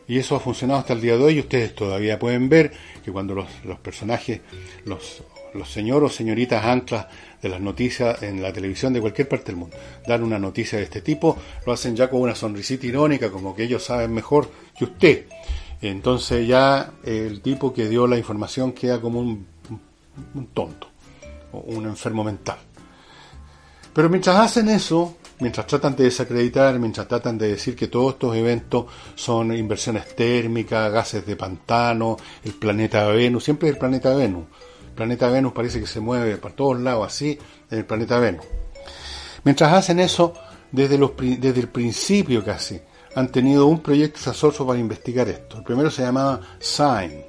[0.08, 1.40] Y eso ha funcionado hasta el día de hoy.
[1.40, 2.74] Ustedes todavía pueden ver
[3.04, 4.42] que cuando los, los personajes,
[4.84, 7.08] los, los señores o señoritas anclas
[7.42, 9.76] de las noticias en la televisión de cualquier parte del mundo.
[10.08, 13.64] Dan una noticia de este tipo, lo hacen ya con una sonrisita irónica, como que
[13.64, 15.26] ellos saben mejor que usted.
[15.82, 19.46] Entonces ya el tipo que dio la información queda como un,
[20.34, 20.88] un tonto,
[21.52, 22.58] o un enfermo mental.
[23.94, 28.36] Pero mientras hacen eso, mientras tratan de desacreditar, mientras tratan de decir que todos estos
[28.36, 34.46] eventos son inversiones térmicas, gases de pantano, el planeta Venus, siempre es el planeta Venus.
[34.96, 37.38] Planeta Venus parece que se mueve por todos lados así
[37.70, 38.46] en el planeta Venus.
[39.44, 40.34] Mientras hacen eso,
[40.72, 42.80] desde, el principio casi,
[43.16, 45.58] han tenido un proyecto sasoso para investigar esto.
[45.58, 47.26] El primero se llamaba Sign.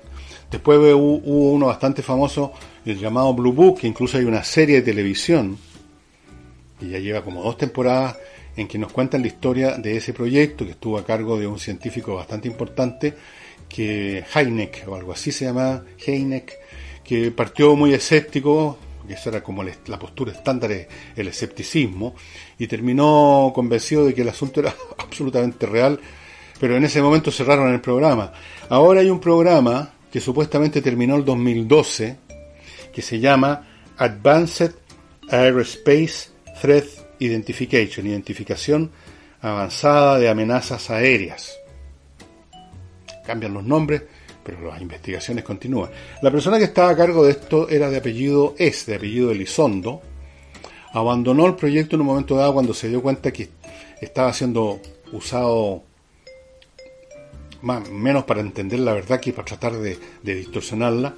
[0.50, 2.52] Después hubo uno bastante famoso,
[2.84, 5.58] el llamado Blue Book, que incluso hay una serie de televisión
[6.80, 8.16] y ya lleva como dos temporadas
[8.56, 11.58] en que nos cuentan la historia de ese proyecto que estuvo a cargo de un
[11.58, 13.14] científico bastante importante
[13.68, 16.63] que Heineck o algo así se llama Heineck
[17.04, 20.70] que partió muy escéptico que eso era como la postura estándar
[21.14, 22.14] el escepticismo
[22.58, 26.00] y terminó convencido de que el asunto era absolutamente real
[26.58, 28.32] pero en ese momento cerraron el programa
[28.70, 32.16] ahora hay un programa que supuestamente terminó el 2012
[32.94, 33.66] que se llama
[33.98, 34.72] Advanced
[35.28, 36.84] Aerospace Threat
[37.18, 38.90] Identification, identificación
[39.40, 41.58] avanzada de amenazas aéreas.
[43.26, 44.02] Cambian los nombres,
[44.44, 45.90] pero las investigaciones continúan.
[46.22, 50.02] La persona que estaba a cargo de esto era de apellido, es de apellido Elizondo.
[50.92, 53.48] Abandonó el proyecto en un momento dado cuando se dio cuenta que
[54.00, 54.80] estaba siendo
[55.12, 55.82] usado
[57.62, 61.14] más, menos para entender la verdad que para tratar de, distorsionarla.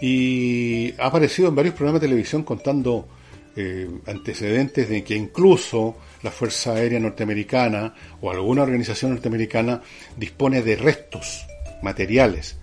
[0.00, 3.08] Y ha aparecido en varios programas de televisión contando
[3.56, 9.82] eh, antecedentes de que incluso la Fuerza Aérea Norteamericana o alguna organización norteamericana
[10.16, 11.46] dispone de restos
[11.82, 12.56] materiales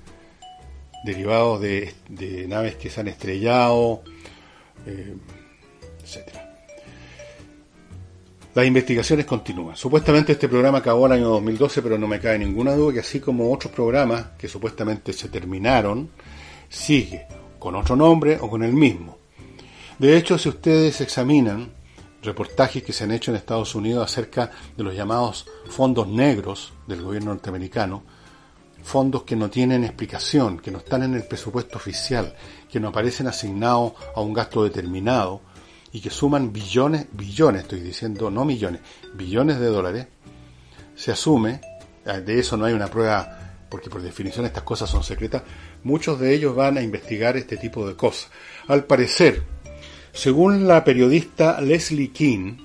[1.04, 1.94] derivados de,
[2.48, 4.04] naves que se han estrellado,
[4.86, 5.16] eh,
[6.04, 6.48] etc.
[8.54, 9.76] Las investigaciones continúan.
[9.76, 13.20] Supuestamente este programa acabó el año 2012, pero no me cae ninguna duda que así
[13.20, 16.10] como otros programas que supuestamente se terminaron,
[16.68, 17.28] sigue
[17.60, 19.18] con otro nombre o con el mismo.
[20.00, 21.72] De hecho, si ustedes examinan
[22.24, 27.02] reportajes que se han hecho en Estados Unidos acerca de los llamados fondos negros del
[27.02, 28.04] gobierno norteamericano,
[28.88, 32.34] fondos que no tienen explicación, que no están en el presupuesto oficial,
[32.72, 35.42] que no aparecen asignados a un gasto determinado
[35.92, 38.80] y que suman billones, billones estoy diciendo, no millones,
[39.14, 40.08] billones de dólares,
[40.96, 41.60] se asume,
[42.06, 45.44] eh, de eso no hay una prueba, porque por definición estas cosas son secretas,
[45.84, 48.32] muchos de ellos van a investigar este tipo de cosas.
[48.68, 49.44] Al parecer,
[50.14, 52.56] según la periodista Leslie King,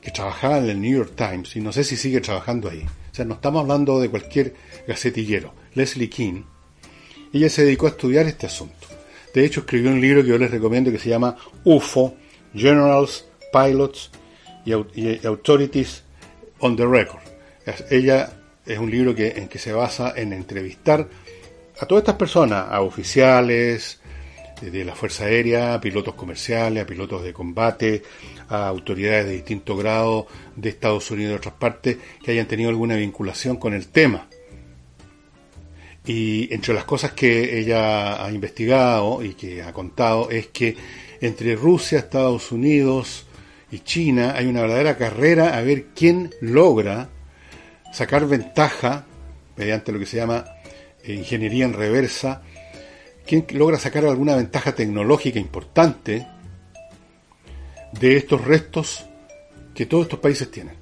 [0.00, 3.14] que trabajaba en el New York Times, y no sé si sigue trabajando ahí, o
[3.14, 4.54] sea, no estamos hablando de cualquier
[4.86, 6.42] gacetillero, Leslie King,
[7.32, 8.88] ella se dedicó a estudiar este asunto.
[9.34, 12.14] De hecho, escribió un libro que yo les recomiendo que se llama UFO,
[12.54, 14.10] Generals, Pilots
[14.64, 14.72] y,
[15.26, 16.02] Authorities
[16.58, 17.22] on the Record.
[17.90, 18.32] Ella
[18.66, 21.08] es un libro que, en que se basa en entrevistar
[21.78, 24.00] a todas estas personas, a oficiales,
[24.60, 28.02] de la Fuerza Aérea, a pilotos comerciales, a pilotos de combate,
[28.48, 32.68] a autoridades de distinto grado de Estados Unidos y de otras partes que hayan tenido
[32.68, 34.28] alguna vinculación con el tema.
[36.06, 40.76] Y entre las cosas que ella ha investigado y que ha contado es que
[41.20, 43.26] entre Rusia, Estados Unidos
[43.70, 47.10] y China hay una verdadera carrera a ver quién logra
[47.92, 49.06] sacar ventaja
[49.56, 50.44] mediante lo que se llama
[51.04, 52.42] eh, ingeniería en reversa
[53.30, 56.26] ¿Quién logra sacar alguna ventaja tecnológica importante
[57.92, 59.04] de estos restos
[59.72, 60.74] que todos estos países tienen.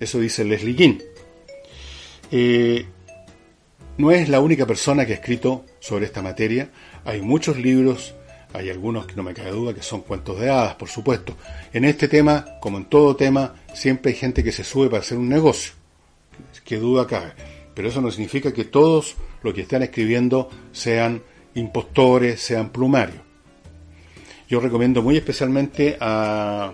[0.00, 0.98] Eso dice Leslie King.
[2.32, 2.84] Eh,
[4.00, 6.70] no es la única persona que ha escrito sobre esta materia.
[7.04, 8.14] Hay muchos libros,
[8.52, 11.36] hay algunos que no me cabe duda que son cuentos de hadas, por supuesto.
[11.72, 15.18] En este tema, como en todo tema, siempre hay gente que se sube para hacer
[15.18, 15.74] un negocio.
[16.64, 17.32] Que duda cabe.
[17.74, 21.22] Pero eso no significa que todos los que están escribiendo sean
[21.54, 23.20] impostores, sean plumarios.
[24.48, 26.72] Yo recomiendo muy especialmente a,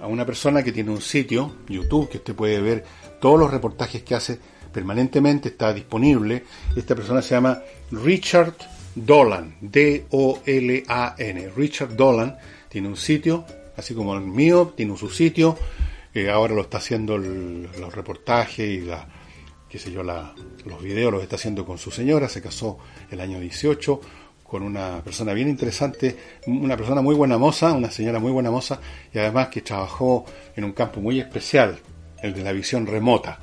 [0.00, 2.84] a una persona que tiene un sitio, YouTube, que usted puede ver
[3.20, 4.38] todos los reportajes que hace
[4.72, 6.44] permanentemente, está disponible.
[6.74, 8.54] Esta persona se llama Richard
[8.94, 11.50] Dolan, D-O-L-A-N.
[11.56, 12.36] Richard Dolan
[12.68, 13.44] tiene un sitio,
[13.76, 15.56] así como el mío, tiene su sitio.
[16.14, 19.06] Eh, ahora lo está haciendo los reportajes y la,
[19.68, 22.78] qué sé yo, los videos los está haciendo con su señora, se casó
[23.10, 24.00] el año 18
[24.52, 26.14] con una persona bien interesante,
[26.46, 28.78] una persona muy buena moza, una señora muy buena moza,
[29.10, 31.78] y además que trabajó en un campo muy especial,
[32.22, 33.40] el de la visión remota.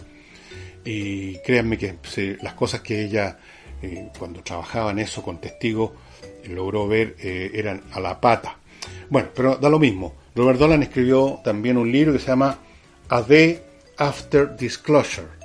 [0.86, 1.97] Y créanme que
[2.41, 3.38] las cosas que ella,
[3.82, 5.91] eh, cuando trabajaba en eso con testigos,
[6.47, 8.57] logró ver eh, eran a la pata.
[9.09, 10.15] Bueno, pero da lo mismo.
[10.36, 12.59] Robert Dolan escribió también un libro que se llama
[13.09, 13.61] A Day
[13.97, 15.39] After Disclosure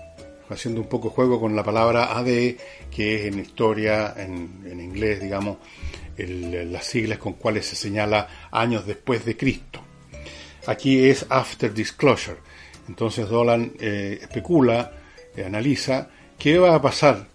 [0.48, 2.56] haciendo un poco juego con la palabra ADE,
[2.90, 5.58] que es en historia, en, inglés, digamos,
[6.16, 9.80] las siglas con cuales se señala años después de Cristo.
[10.66, 12.38] aquí es after disclosure.
[12.88, 14.92] Entonces Dolan eh, especula,
[15.42, 17.28] analiza qué va a pasar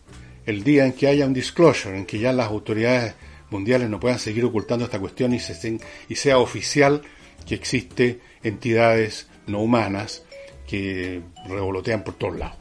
[0.46, 3.16] el día en que haya un disclosure, en que ya las autoridades
[3.50, 7.02] mundiales no puedan seguir ocultando esta cuestión y sea oficial
[7.46, 10.24] que existe entidades no humanas
[10.68, 12.58] que revolotean por todos lados.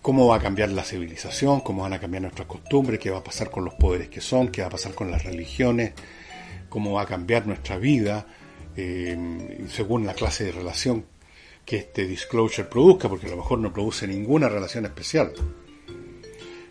[0.00, 1.60] ¿Cómo va a cambiar la civilización?
[1.60, 2.98] ¿Cómo van a cambiar nuestras costumbres?
[2.98, 4.48] ¿Qué va a pasar con los poderes que son?
[4.48, 5.92] ¿Qué va a pasar con las religiones?
[6.68, 8.26] ¿Cómo va a cambiar nuestra vida
[8.76, 11.04] eh, según la clase de relación
[11.68, 13.10] que este disclosure produzca?
[13.10, 15.32] Porque a lo mejor no produce ninguna relación especial.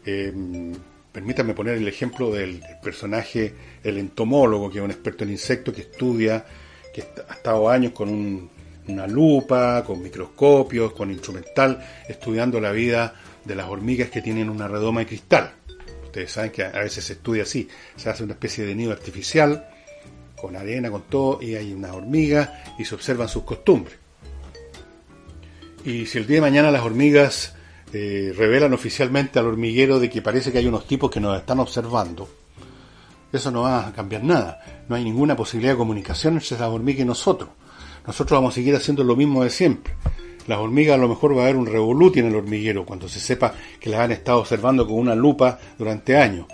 [0.04, 0.34] Eh,
[1.12, 5.82] permítanme poner el ejemplo del personaje, el entomólogo, que es un experto en insectos que
[5.82, 6.43] estudia,
[6.91, 8.50] que ha estado años con un
[8.88, 14.68] una lupa, con microscopios, con instrumental, estudiando la vida de las hormigas que tienen una
[14.68, 15.52] redoma de cristal.
[16.06, 17.68] Ustedes saben que a veces se estudia así,
[17.98, 19.68] se hace una especie de nido artificial,
[20.39, 24.07] con arena, con todo, y hay unas hormigas y se observan sus costumbres.
[25.88, 27.55] Y si el día de mañana las hormigas
[27.93, 31.61] eh, revelan oficialmente al hormiguero de que parece que hay unos tipos que nos están
[31.61, 32.27] observando,
[33.31, 34.83] eso no va a cambiar nada.
[34.89, 37.51] No hay ninguna posibilidad de comunicación entre las hormigas y nosotros
[38.05, 39.93] nosotros vamos a seguir haciendo lo mismo de siempre.
[40.47, 43.21] Las hormigas a lo mejor va a haber un revoluti en el hormiguero cuando se
[43.21, 46.47] sepa que las han estado observando con una lupa durante años.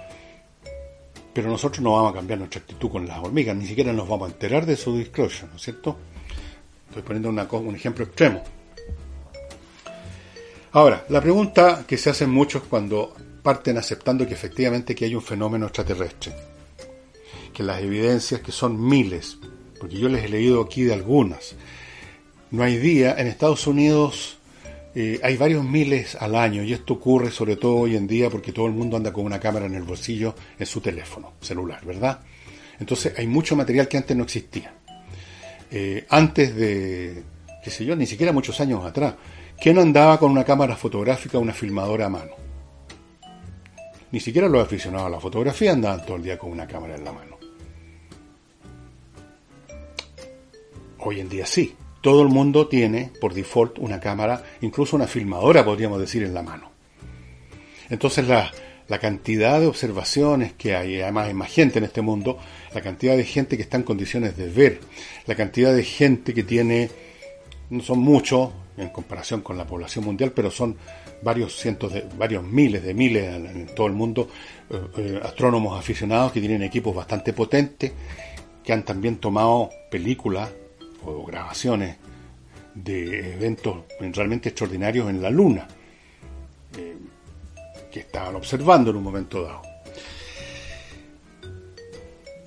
[1.33, 4.29] Pero nosotros no vamos a cambiar nuestra actitud con las hormigas, ni siquiera nos vamos
[4.29, 5.97] a enterar de su disclosure, ¿no es cierto?
[6.89, 8.43] Estoy poniendo un ejemplo extremo.
[10.75, 13.13] Ahora, la pregunta que se hacen muchos cuando
[13.43, 16.33] parten aceptando que efectivamente que hay un fenómeno extraterrestre,
[17.53, 19.37] que las evidencias que son miles,
[19.79, 21.53] porque yo les he leído aquí de algunas.
[22.49, 24.39] No hay día, en Estados Unidos
[24.95, 28.51] eh, hay varios miles al año y esto ocurre sobre todo hoy en día porque
[28.51, 32.21] todo el mundo anda con una cámara en el bolsillo en su teléfono celular, ¿verdad?
[32.79, 34.73] Entonces hay mucho material que antes no existía.
[35.69, 37.21] Eh, antes de,
[37.63, 39.13] qué sé yo, ni siquiera muchos años atrás,
[39.59, 42.31] ¿quién andaba con una cámara fotográfica, una filmadora a mano?
[44.11, 47.03] Ni siquiera los aficionados a la fotografía andaban todo el día con una cámara en
[47.03, 47.37] la mano.
[50.99, 51.75] Hoy en día sí.
[51.99, 56.43] Todo el mundo tiene por default una cámara, incluso una filmadora, podríamos decir, en la
[56.43, 56.69] mano.
[57.89, 58.51] Entonces la,
[58.99, 62.37] cantidad de observaciones que hay, además hay más gente en este mundo,
[62.75, 64.81] la cantidad de gente que está en condiciones de ver,
[65.25, 66.91] la cantidad de gente que tiene,
[67.71, 70.75] no son muchos en comparación con la población mundial, pero son
[71.21, 74.29] varios cientos de, varios miles de miles en, todo el mundo,
[74.69, 77.91] eh, eh, astrónomos aficionados que tienen equipos bastante potentes,
[78.63, 80.49] que han también tomado películas
[81.05, 81.97] o grabaciones
[82.73, 85.67] de eventos realmente extraordinarios en la Luna,
[86.77, 86.97] eh,
[87.91, 89.61] que estaban observando en un momento dado.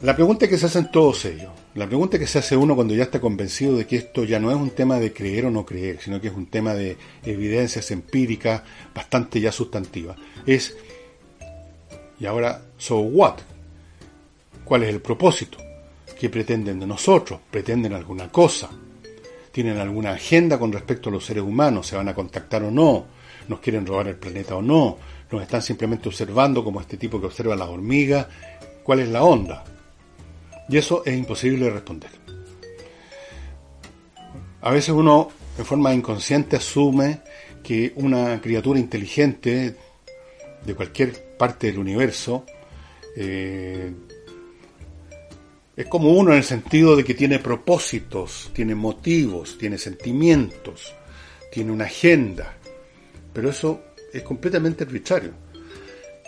[0.03, 3.03] La pregunta que se hacen todos ellos, la pregunta que se hace uno cuando ya
[3.03, 6.01] está convencido de que esto ya no es un tema de creer o no creer,
[6.01, 8.63] sino que es un tema de evidencias empíricas
[8.95, 10.17] bastante ya sustantivas,
[10.47, 10.75] es,
[12.19, 13.37] y ahora, so what?
[14.65, 15.59] ¿Cuál es el propósito?
[16.19, 17.41] ¿Qué pretenden de nosotros?
[17.51, 18.71] ¿Pretenden alguna cosa?
[19.53, 21.87] ¿Tienen alguna agenda con respecto a los seres humanos?
[21.87, 23.05] ¿Se van a contactar o no?
[23.49, 24.97] ¿Nos quieren robar el planeta o no?
[25.31, 28.27] ¿Nos están simplemente observando como este tipo que observa las hormigas?
[28.83, 29.63] ¿Cuál es la onda?
[30.69, 32.11] Y eso es imposible de responder.
[34.63, 37.21] A veces uno, en forma inconsciente, asume
[37.63, 39.77] que una criatura inteligente
[40.65, 42.45] de cualquier parte del universo
[43.17, 43.93] eh,
[45.77, 50.95] es como uno en el sentido de que tiene propósitos, tiene motivos, tiene sentimientos,
[51.53, 52.57] tiene una agenda.
[53.33, 55.33] Pero eso es completamente arbitrario.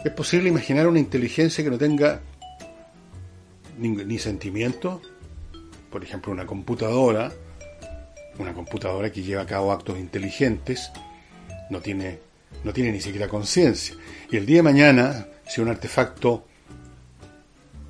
[0.05, 2.21] Es posible imaginar una inteligencia que no tenga
[3.79, 5.01] ni, ni sentimientos.
[5.91, 7.33] Por ejemplo, una computadora,
[8.39, 10.91] una computadora que lleva a cabo actos inteligentes,
[11.71, 12.19] no tiene,
[12.65, 13.95] no tiene ni siquiera conciencia.
[14.31, 16.47] Y el día de mañana, si un artefacto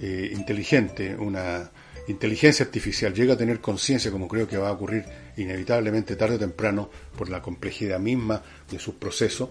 [0.01, 1.71] eh, inteligente, una
[2.09, 5.05] inteligencia artificial llega a tener conciencia, como creo que va a ocurrir
[5.37, 9.51] inevitablemente tarde o temprano por la complejidad misma de sus procesos,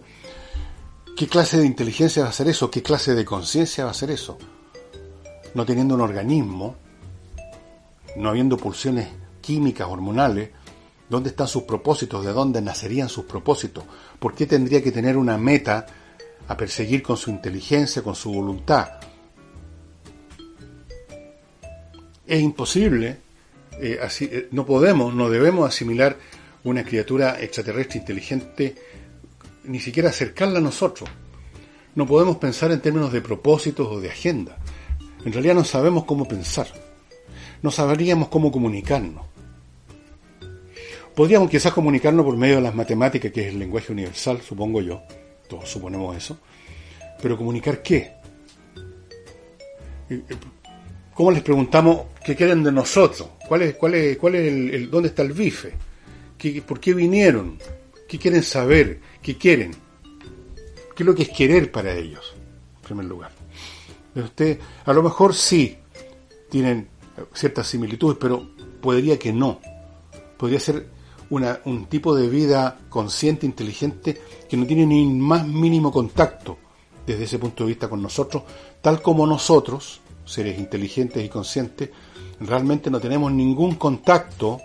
[1.15, 2.71] ¿qué clase de inteligencia va a ser eso?
[2.71, 4.37] ¿Qué clase de conciencia va a ser eso?
[5.57, 6.75] No teniendo un organismo,
[8.15, 9.07] no habiendo pulsiones
[9.41, 10.51] químicas, hormonales,
[11.09, 12.23] ¿dónde están sus propósitos?
[12.23, 13.83] ¿De dónde nacerían sus propósitos?
[14.19, 15.87] ¿Por qué tendría que tener una meta
[16.47, 18.99] a perseguir con su inteligencia, con su voluntad?
[22.27, 23.17] es imposible,
[23.79, 26.17] eh, así, eh, no podemos, no debemos asimilar
[26.65, 28.75] una criatura extraterrestre inteligente,
[29.63, 31.09] ni siquiera acercarla a nosotros.
[31.95, 34.57] No podemos pensar en términos de propósitos o de agenda.
[35.25, 36.67] En realidad no sabemos cómo pensar.
[37.61, 39.25] No sabríamos cómo comunicarnos.
[41.15, 45.01] Podríamos quizás comunicarnos por medio de las matemáticas, que es el lenguaje universal, supongo yo.
[45.49, 46.37] Todos suponemos eso.
[47.21, 48.13] Pero comunicar qué?
[51.13, 53.29] ¿Cómo les preguntamos qué quieren de nosotros?
[53.47, 55.73] ¿Cuál es, cuál es, cuál es el, dónde está el bife?
[56.37, 57.57] ¿Qué, ¿Por qué vinieron?
[58.07, 58.99] ¿Qué quieren saber?
[59.21, 59.71] ¿Qué quieren?
[60.95, 62.35] ¿Qué es lo que es querer para ellos?
[62.75, 63.36] En primer lugar.
[64.23, 65.77] Usted, a lo mejor sí
[66.49, 66.89] tienen
[67.33, 68.47] ciertas similitudes, pero
[68.81, 69.59] podría que no.
[70.37, 70.87] Podría ser
[71.29, 76.57] un tipo de vida consciente, inteligente, que no tiene ni más mínimo contacto
[77.05, 78.43] desde ese punto de vista con nosotros,
[78.81, 81.89] tal como nosotros, seres inteligentes y conscientes,
[82.39, 84.59] realmente no tenemos ningún contacto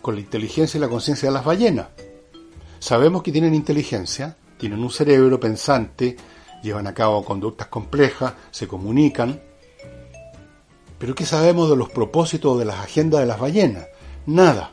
[0.00, 1.88] con la inteligencia y la conciencia de las ballenas.
[2.78, 6.16] Sabemos que tienen inteligencia, tienen un cerebro pensante,
[6.62, 9.40] llevan a cabo conductas complejas, se comunican,
[10.98, 13.86] pero ¿qué sabemos de los propósitos de las agendas de las ballenas?
[14.26, 14.72] Nada.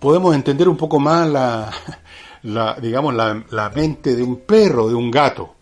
[0.00, 1.28] Podemos entender un poco más
[2.42, 5.54] la, digamos, la, la mente de un perro, de un gato,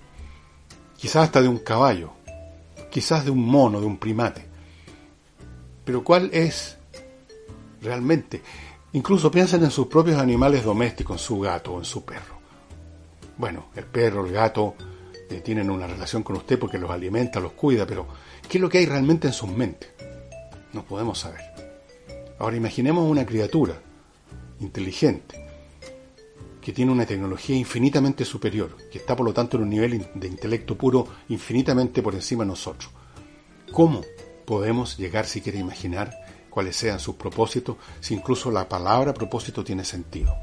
[0.97, 2.13] quizás hasta de un caballo,
[2.91, 4.47] quizás de un mono, de un primate.
[5.85, 6.79] Pero ¿cuál es
[7.83, 8.43] realmente?
[8.93, 12.34] Incluso piensen en sus propios animales domésticos, en su gato o en su perro.
[13.37, 14.75] Bueno, el perro, el gato,
[15.31, 18.07] eh, tienen una relación con usted porque los alimenta, los cuida, pero
[18.49, 19.91] ¿qué es lo que hay realmente en sus mentes?
[20.73, 21.41] No podemos saber.
[22.39, 23.81] Ahora imaginemos una criatura
[24.61, 25.45] inteligente
[26.61, 30.29] que tiene una tecnología infinitamente superior, que está por lo tanto en un nivel de
[30.29, 32.91] intelecto puro infinitamente por encima de nosotros.
[33.71, 34.03] ¿Cómo
[34.47, 36.15] podemos llegar siquiera a imaginar
[36.49, 40.35] cuáles sean sus propósitos si incluso la palabra propósito tiene sentido?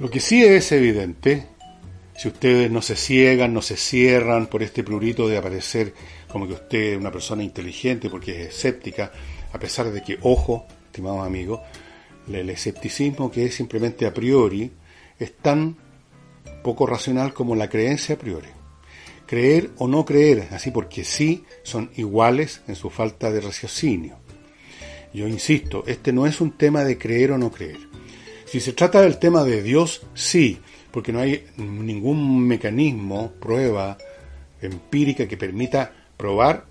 [0.00, 1.44] Lo que sí es evidente,
[2.16, 5.92] si ustedes no se ciegan, no se cierran por este prurito de aparecer
[6.32, 9.12] como que usted es una persona inteligente porque es escéptica,
[9.52, 11.60] a pesar de que, ojo, estimados amigos,
[12.32, 14.72] el escepticismo que es simplemente a priori
[15.18, 15.76] es tan
[16.64, 18.48] poco racional como la creencia a priori.
[19.26, 24.16] Creer o no creer, así porque sí, son iguales en su falta de raciocinio.
[25.12, 27.89] Yo insisto, este no es un tema de creer o no creer.
[28.50, 30.58] Si se trata del tema de Dios, sí,
[30.90, 33.96] porque no hay ningún mecanismo, prueba
[34.60, 36.66] empírica que permita probar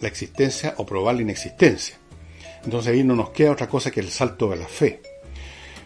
[0.00, 1.98] la existencia o probar la inexistencia.
[2.64, 5.02] Entonces ahí no nos queda otra cosa que el salto de la fe.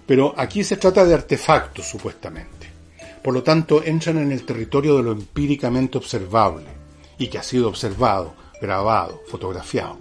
[0.07, 2.69] Pero aquí se trata de artefactos, supuestamente.
[3.21, 6.67] Por lo tanto, entran en el territorio de lo empíricamente observable
[7.19, 9.99] y que ha sido observado, grabado, fotografiado.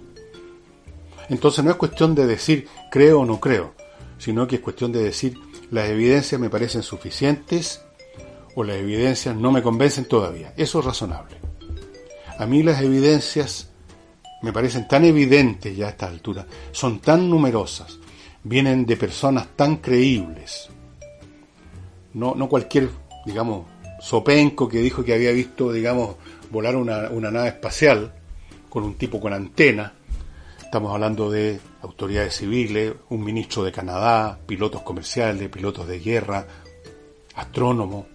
[1.28, 3.74] Entonces no es cuestión de decir creo o no creo,
[4.18, 5.38] sino que es cuestión de decir
[5.70, 7.82] las evidencias me parecen suficientes
[8.54, 10.52] o las evidencias no me convencen todavía.
[10.56, 11.36] Eso es razonable.
[12.38, 13.70] A mí las evidencias
[14.42, 17.98] me parecen tan evidentes ya a esta altura, son tan numerosas,
[18.42, 20.68] vienen de personas tan creíbles.
[22.12, 22.90] No, no cualquier,
[23.24, 23.66] digamos,
[24.00, 26.16] sopenco que dijo que había visto, digamos,
[26.50, 28.12] volar una, una nave espacial
[28.68, 29.94] con un tipo con antena,
[30.74, 36.46] Estamos hablando de autoridades civiles, un ministro de Canadá, pilotos comerciales, pilotos de guerra,
[37.34, 38.06] astrónomos,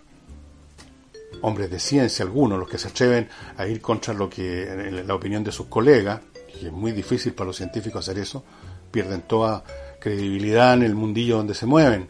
[1.42, 5.44] hombres de ciencia, algunos, los que se atreven a ir contra lo que la opinión
[5.44, 6.22] de sus colegas,
[6.62, 8.44] y es muy difícil para los científicos hacer eso,
[8.92, 9.64] pierden toda
[10.00, 12.10] credibilidad en el mundillo donde se mueven.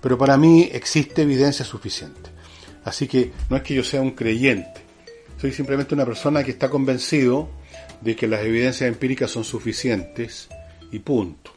[0.00, 2.30] Pero para mí existe evidencia suficiente.
[2.84, 4.86] Así que no es que yo sea un creyente,
[5.38, 7.50] soy simplemente una persona que está convencido
[8.00, 10.48] de que las evidencias empíricas son suficientes
[10.92, 11.52] y punto.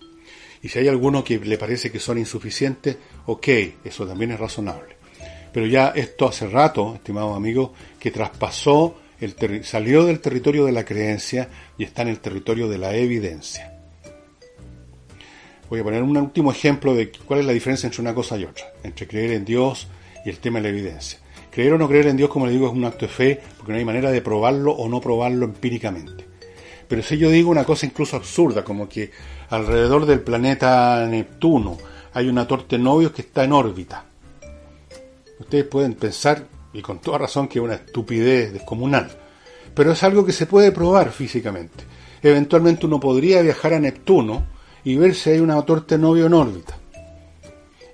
[0.61, 3.47] Y si hay alguno que le parece que son insuficientes, ok,
[3.83, 4.97] eso también es razonable.
[5.53, 10.85] Pero ya esto hace rato, estimados amigos, que traspasó, el salió del territorio de la
[10.85, 13.79] creencia y está en el territorio de la evidencia.
[15.69, 18.45] Voy a poner un último ejemplo de cuál es la diferencia entre una cosa y
[18.45, 19.87] otra, entre creer en Dios
[20.25, 21.19] y el tema de la evidencia.
[21.51, 23.71] Creer o no creer en Dios, como le digo, es un acto de fe, porque
[23.71, 26.28] no hay manera de probarlo o no probarlo empíricamente.
[26.89, 29.11] Pero si yo digo una cosa incluso absurda, como que
[29.51, 31.77] alrededor del planeta Neptuno
[32.13, 34.05] hay una torta de que está en órbita.
[35.39, 39.07] Ustedes pueden pensar, y con toda razón, que es una estupidez descomunal.
[39.75, 41.83] Pero es algo que se puede probar físicamente.
[42.23, 44.47] Eventualmente uno podría viajar a Neptuno
[44.83, 46.75] y ver si hay una torta novio en órbita.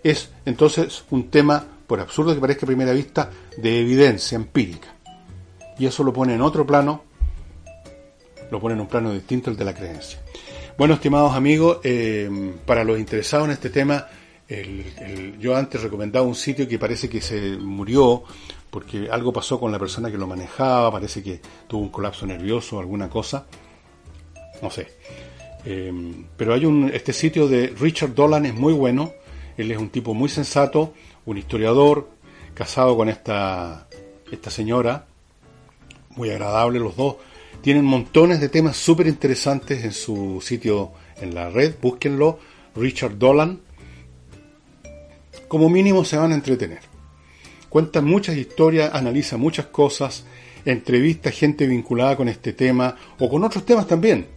[0.03, 4.87] Es entonces un tema, por absurdo que parezca a primera vista, de evidencia empírica.
[5.77, 7.03] Y eso lo pone en otro plano
[8.55, 10.17] lo pone en un plano distinto al de la creencia.
[10.77, 12.29] Bueno, estimados amigos, eh,
[12.65, 14.07] para los interesados en este tema,
[15.39, 18.23] yo antes recomendaba un sitio que parece que se murió
[18.69, 22.79] porque algo pasó con la persona que lo manejaba, parece que tuvo un colapso nervioso,
[22.79, 23.45] alguna cosa,
[24.61, 24.87] no sé.
[25.65, 29.11] Em, pero hay un, este sitio de Richard Dolan es muy bueno,
[29.57, 30.93] él es un tipo muy sensato,
[31.25, 32.07] un historiador,
[32.53, 33.87] casado con esta,
[34.31, 35.07] esta señora,
[36.11, 37.15] muy agradable los dos,
[37.61, 40.91] tienen montones de temas súper interesantes en su sitio
[41.21, 42.39] en la red, búsquenlo,
[42.75, 43.61] Richard Dolan,
[45.47, 46.95] como mínimo se van a entretener
[47.75, 50.23] cuenta muchas historias, analiza muchas cosas,
[50.63, 54.27] entrevista gente vinculada con este tema o con otros temas también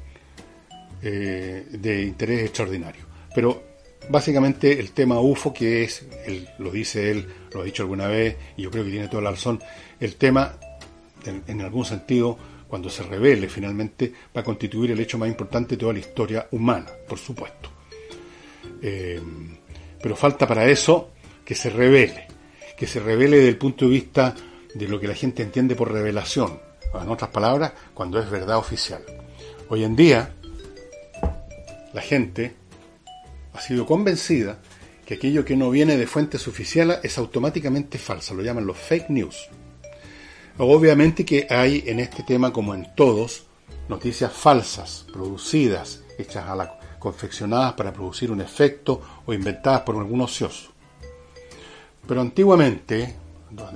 [1.01, 3.05] eh, de interés extraordinario.
[3.33, 3.63] Pero
[4.11, 6.05] básicamente el tema UFO, que es,
[6.59, 9.31] lo dice él, lo ha dicho alguna vez, y yo creo que tiene toda la
[9.31, 9.61] razón,
[10.01, 10.57] el tema,
[11.25, 12.37] en, algún sentido,
[12.69, 16.47] cuando se revele finalmente, va a constituir el hecho más importante de toda la historia
[16.53, 17.71] humana, por supuesto.
[18.83, 19.21] Eh,
[20.01, 21.11] pero falta para eso
[21.45, 22.29] que se revele
[22.79, 24.35] que se revele desde el punto de vista
[24.73, 26.61] de lo que la gente entiende por revelación,
[26.95, 29.03] en otras palabras, cuando es verdad oficial.
[29.69, 30.33] Hoy en día,
[31.93, 32.55] la gente
[33.53, 34.61] ha sido convencida
[35.05, 39.11] que aquello que no viene de fuentes oficiales es automáticamente falso, lo llaman los fake
[39.11, 39.49] news.
[40.59, 43.45] Obviamente que hay en este tema, como en todos,
[43.89, 50.21] noticias falsas, producidas, hechas a la confeccionadas para producir un efecto o inventadas por algún
[50.21, 50.71] ocioso.
[52.07, 53.15] Pero antiguamente,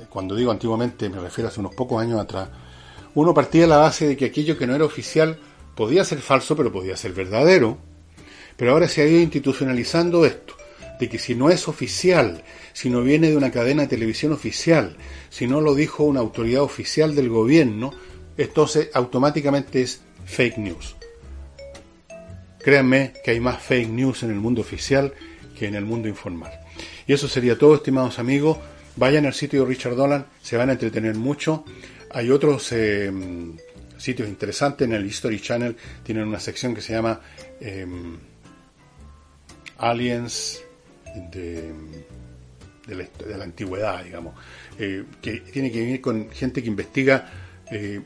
[0.09, 2.49] cuando digo antiguamente me refiero a hace unos pocos años atrás,
[3.14, 5.39] uno partía de la base de que aquello que no era oficial
[5.76, 7.78] podía ser falso, pero podía ser verdadero.
[8.57, 10.55] Pero ahora se ha ido institucionalizando esto,
[10.99, 14.97] de que si no es oficial, si no viene de una cadena de televisión oficial,
[15.30, 17.93] si no lo dijo una autoridad oficial del gobierno,
[18.36, 20.97] entonces automáticamente es fake news.
[22.59, 25.12] Créanme que hay más fake news en el mundo oficial
[25.59, 26.53] que en el mundo informal.
[27.07, 28.59] Y eso sería todo, estimados amigos.
[28.97, 31.64] Vayan al sitio de Richard Dolan, se van a entretener mucho.
[32.11, 33.11] Hay otros eh,
[34.03, 37.20] sitios interesantes en el History Channel, tienen una sección que se llama
[37.61, 38.18] em,
[39.78, 40.62] Aliens
[41.30, 41.72] de,
[42.88, 44.34] la, antigüedad, digamos,
[44.78, 47.30] eh, que tiene que venir con gente que investiga
[47.70, 48.00] eh,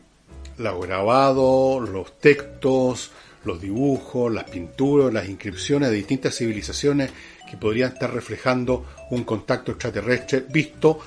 [0.58, 3.10] los grabados, los textos,
[3.44, 7.10] los dibujos, las pinturas, las inscripciones de distintas civilizaciones
[7.48, 10.98] que podrían estar reflejando un contacto extraterrestre visto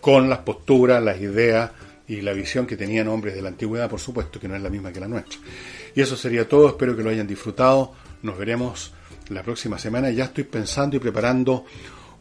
[0.00, 1.70] con las posturas, las ideas
[2.08, 4.70] y la visión que tenían hombres de la antigüedad, por supuesto, que no es la
[4.70, 5.38] misma que la nuestra.
[5.94, 7.92] Y eso sería todo, espero que lo hayan disfrutado.
[8.22, 8.92] Nos veremos
[9.28, 10.10] la próxima semana.
[10.10, 11.64] Ya estoy pensando y preparando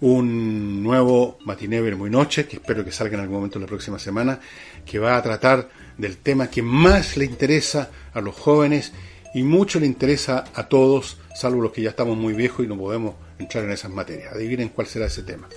[0.02, 4.39] un nuevo Matiné muy Noche, que espero que salga en algún momento la próxima semana,
[4.86, 8.93] que va a tratar del tema que más le interesa a los jóvenes
[9.34, 12.78] y mucho le interesa a todos, salvo los que ya estamos muy viejos y no
[12.78, 14.34] podemos entrar en esas materias.
[14.34, 15.47] Adivinen cuál será ese tema.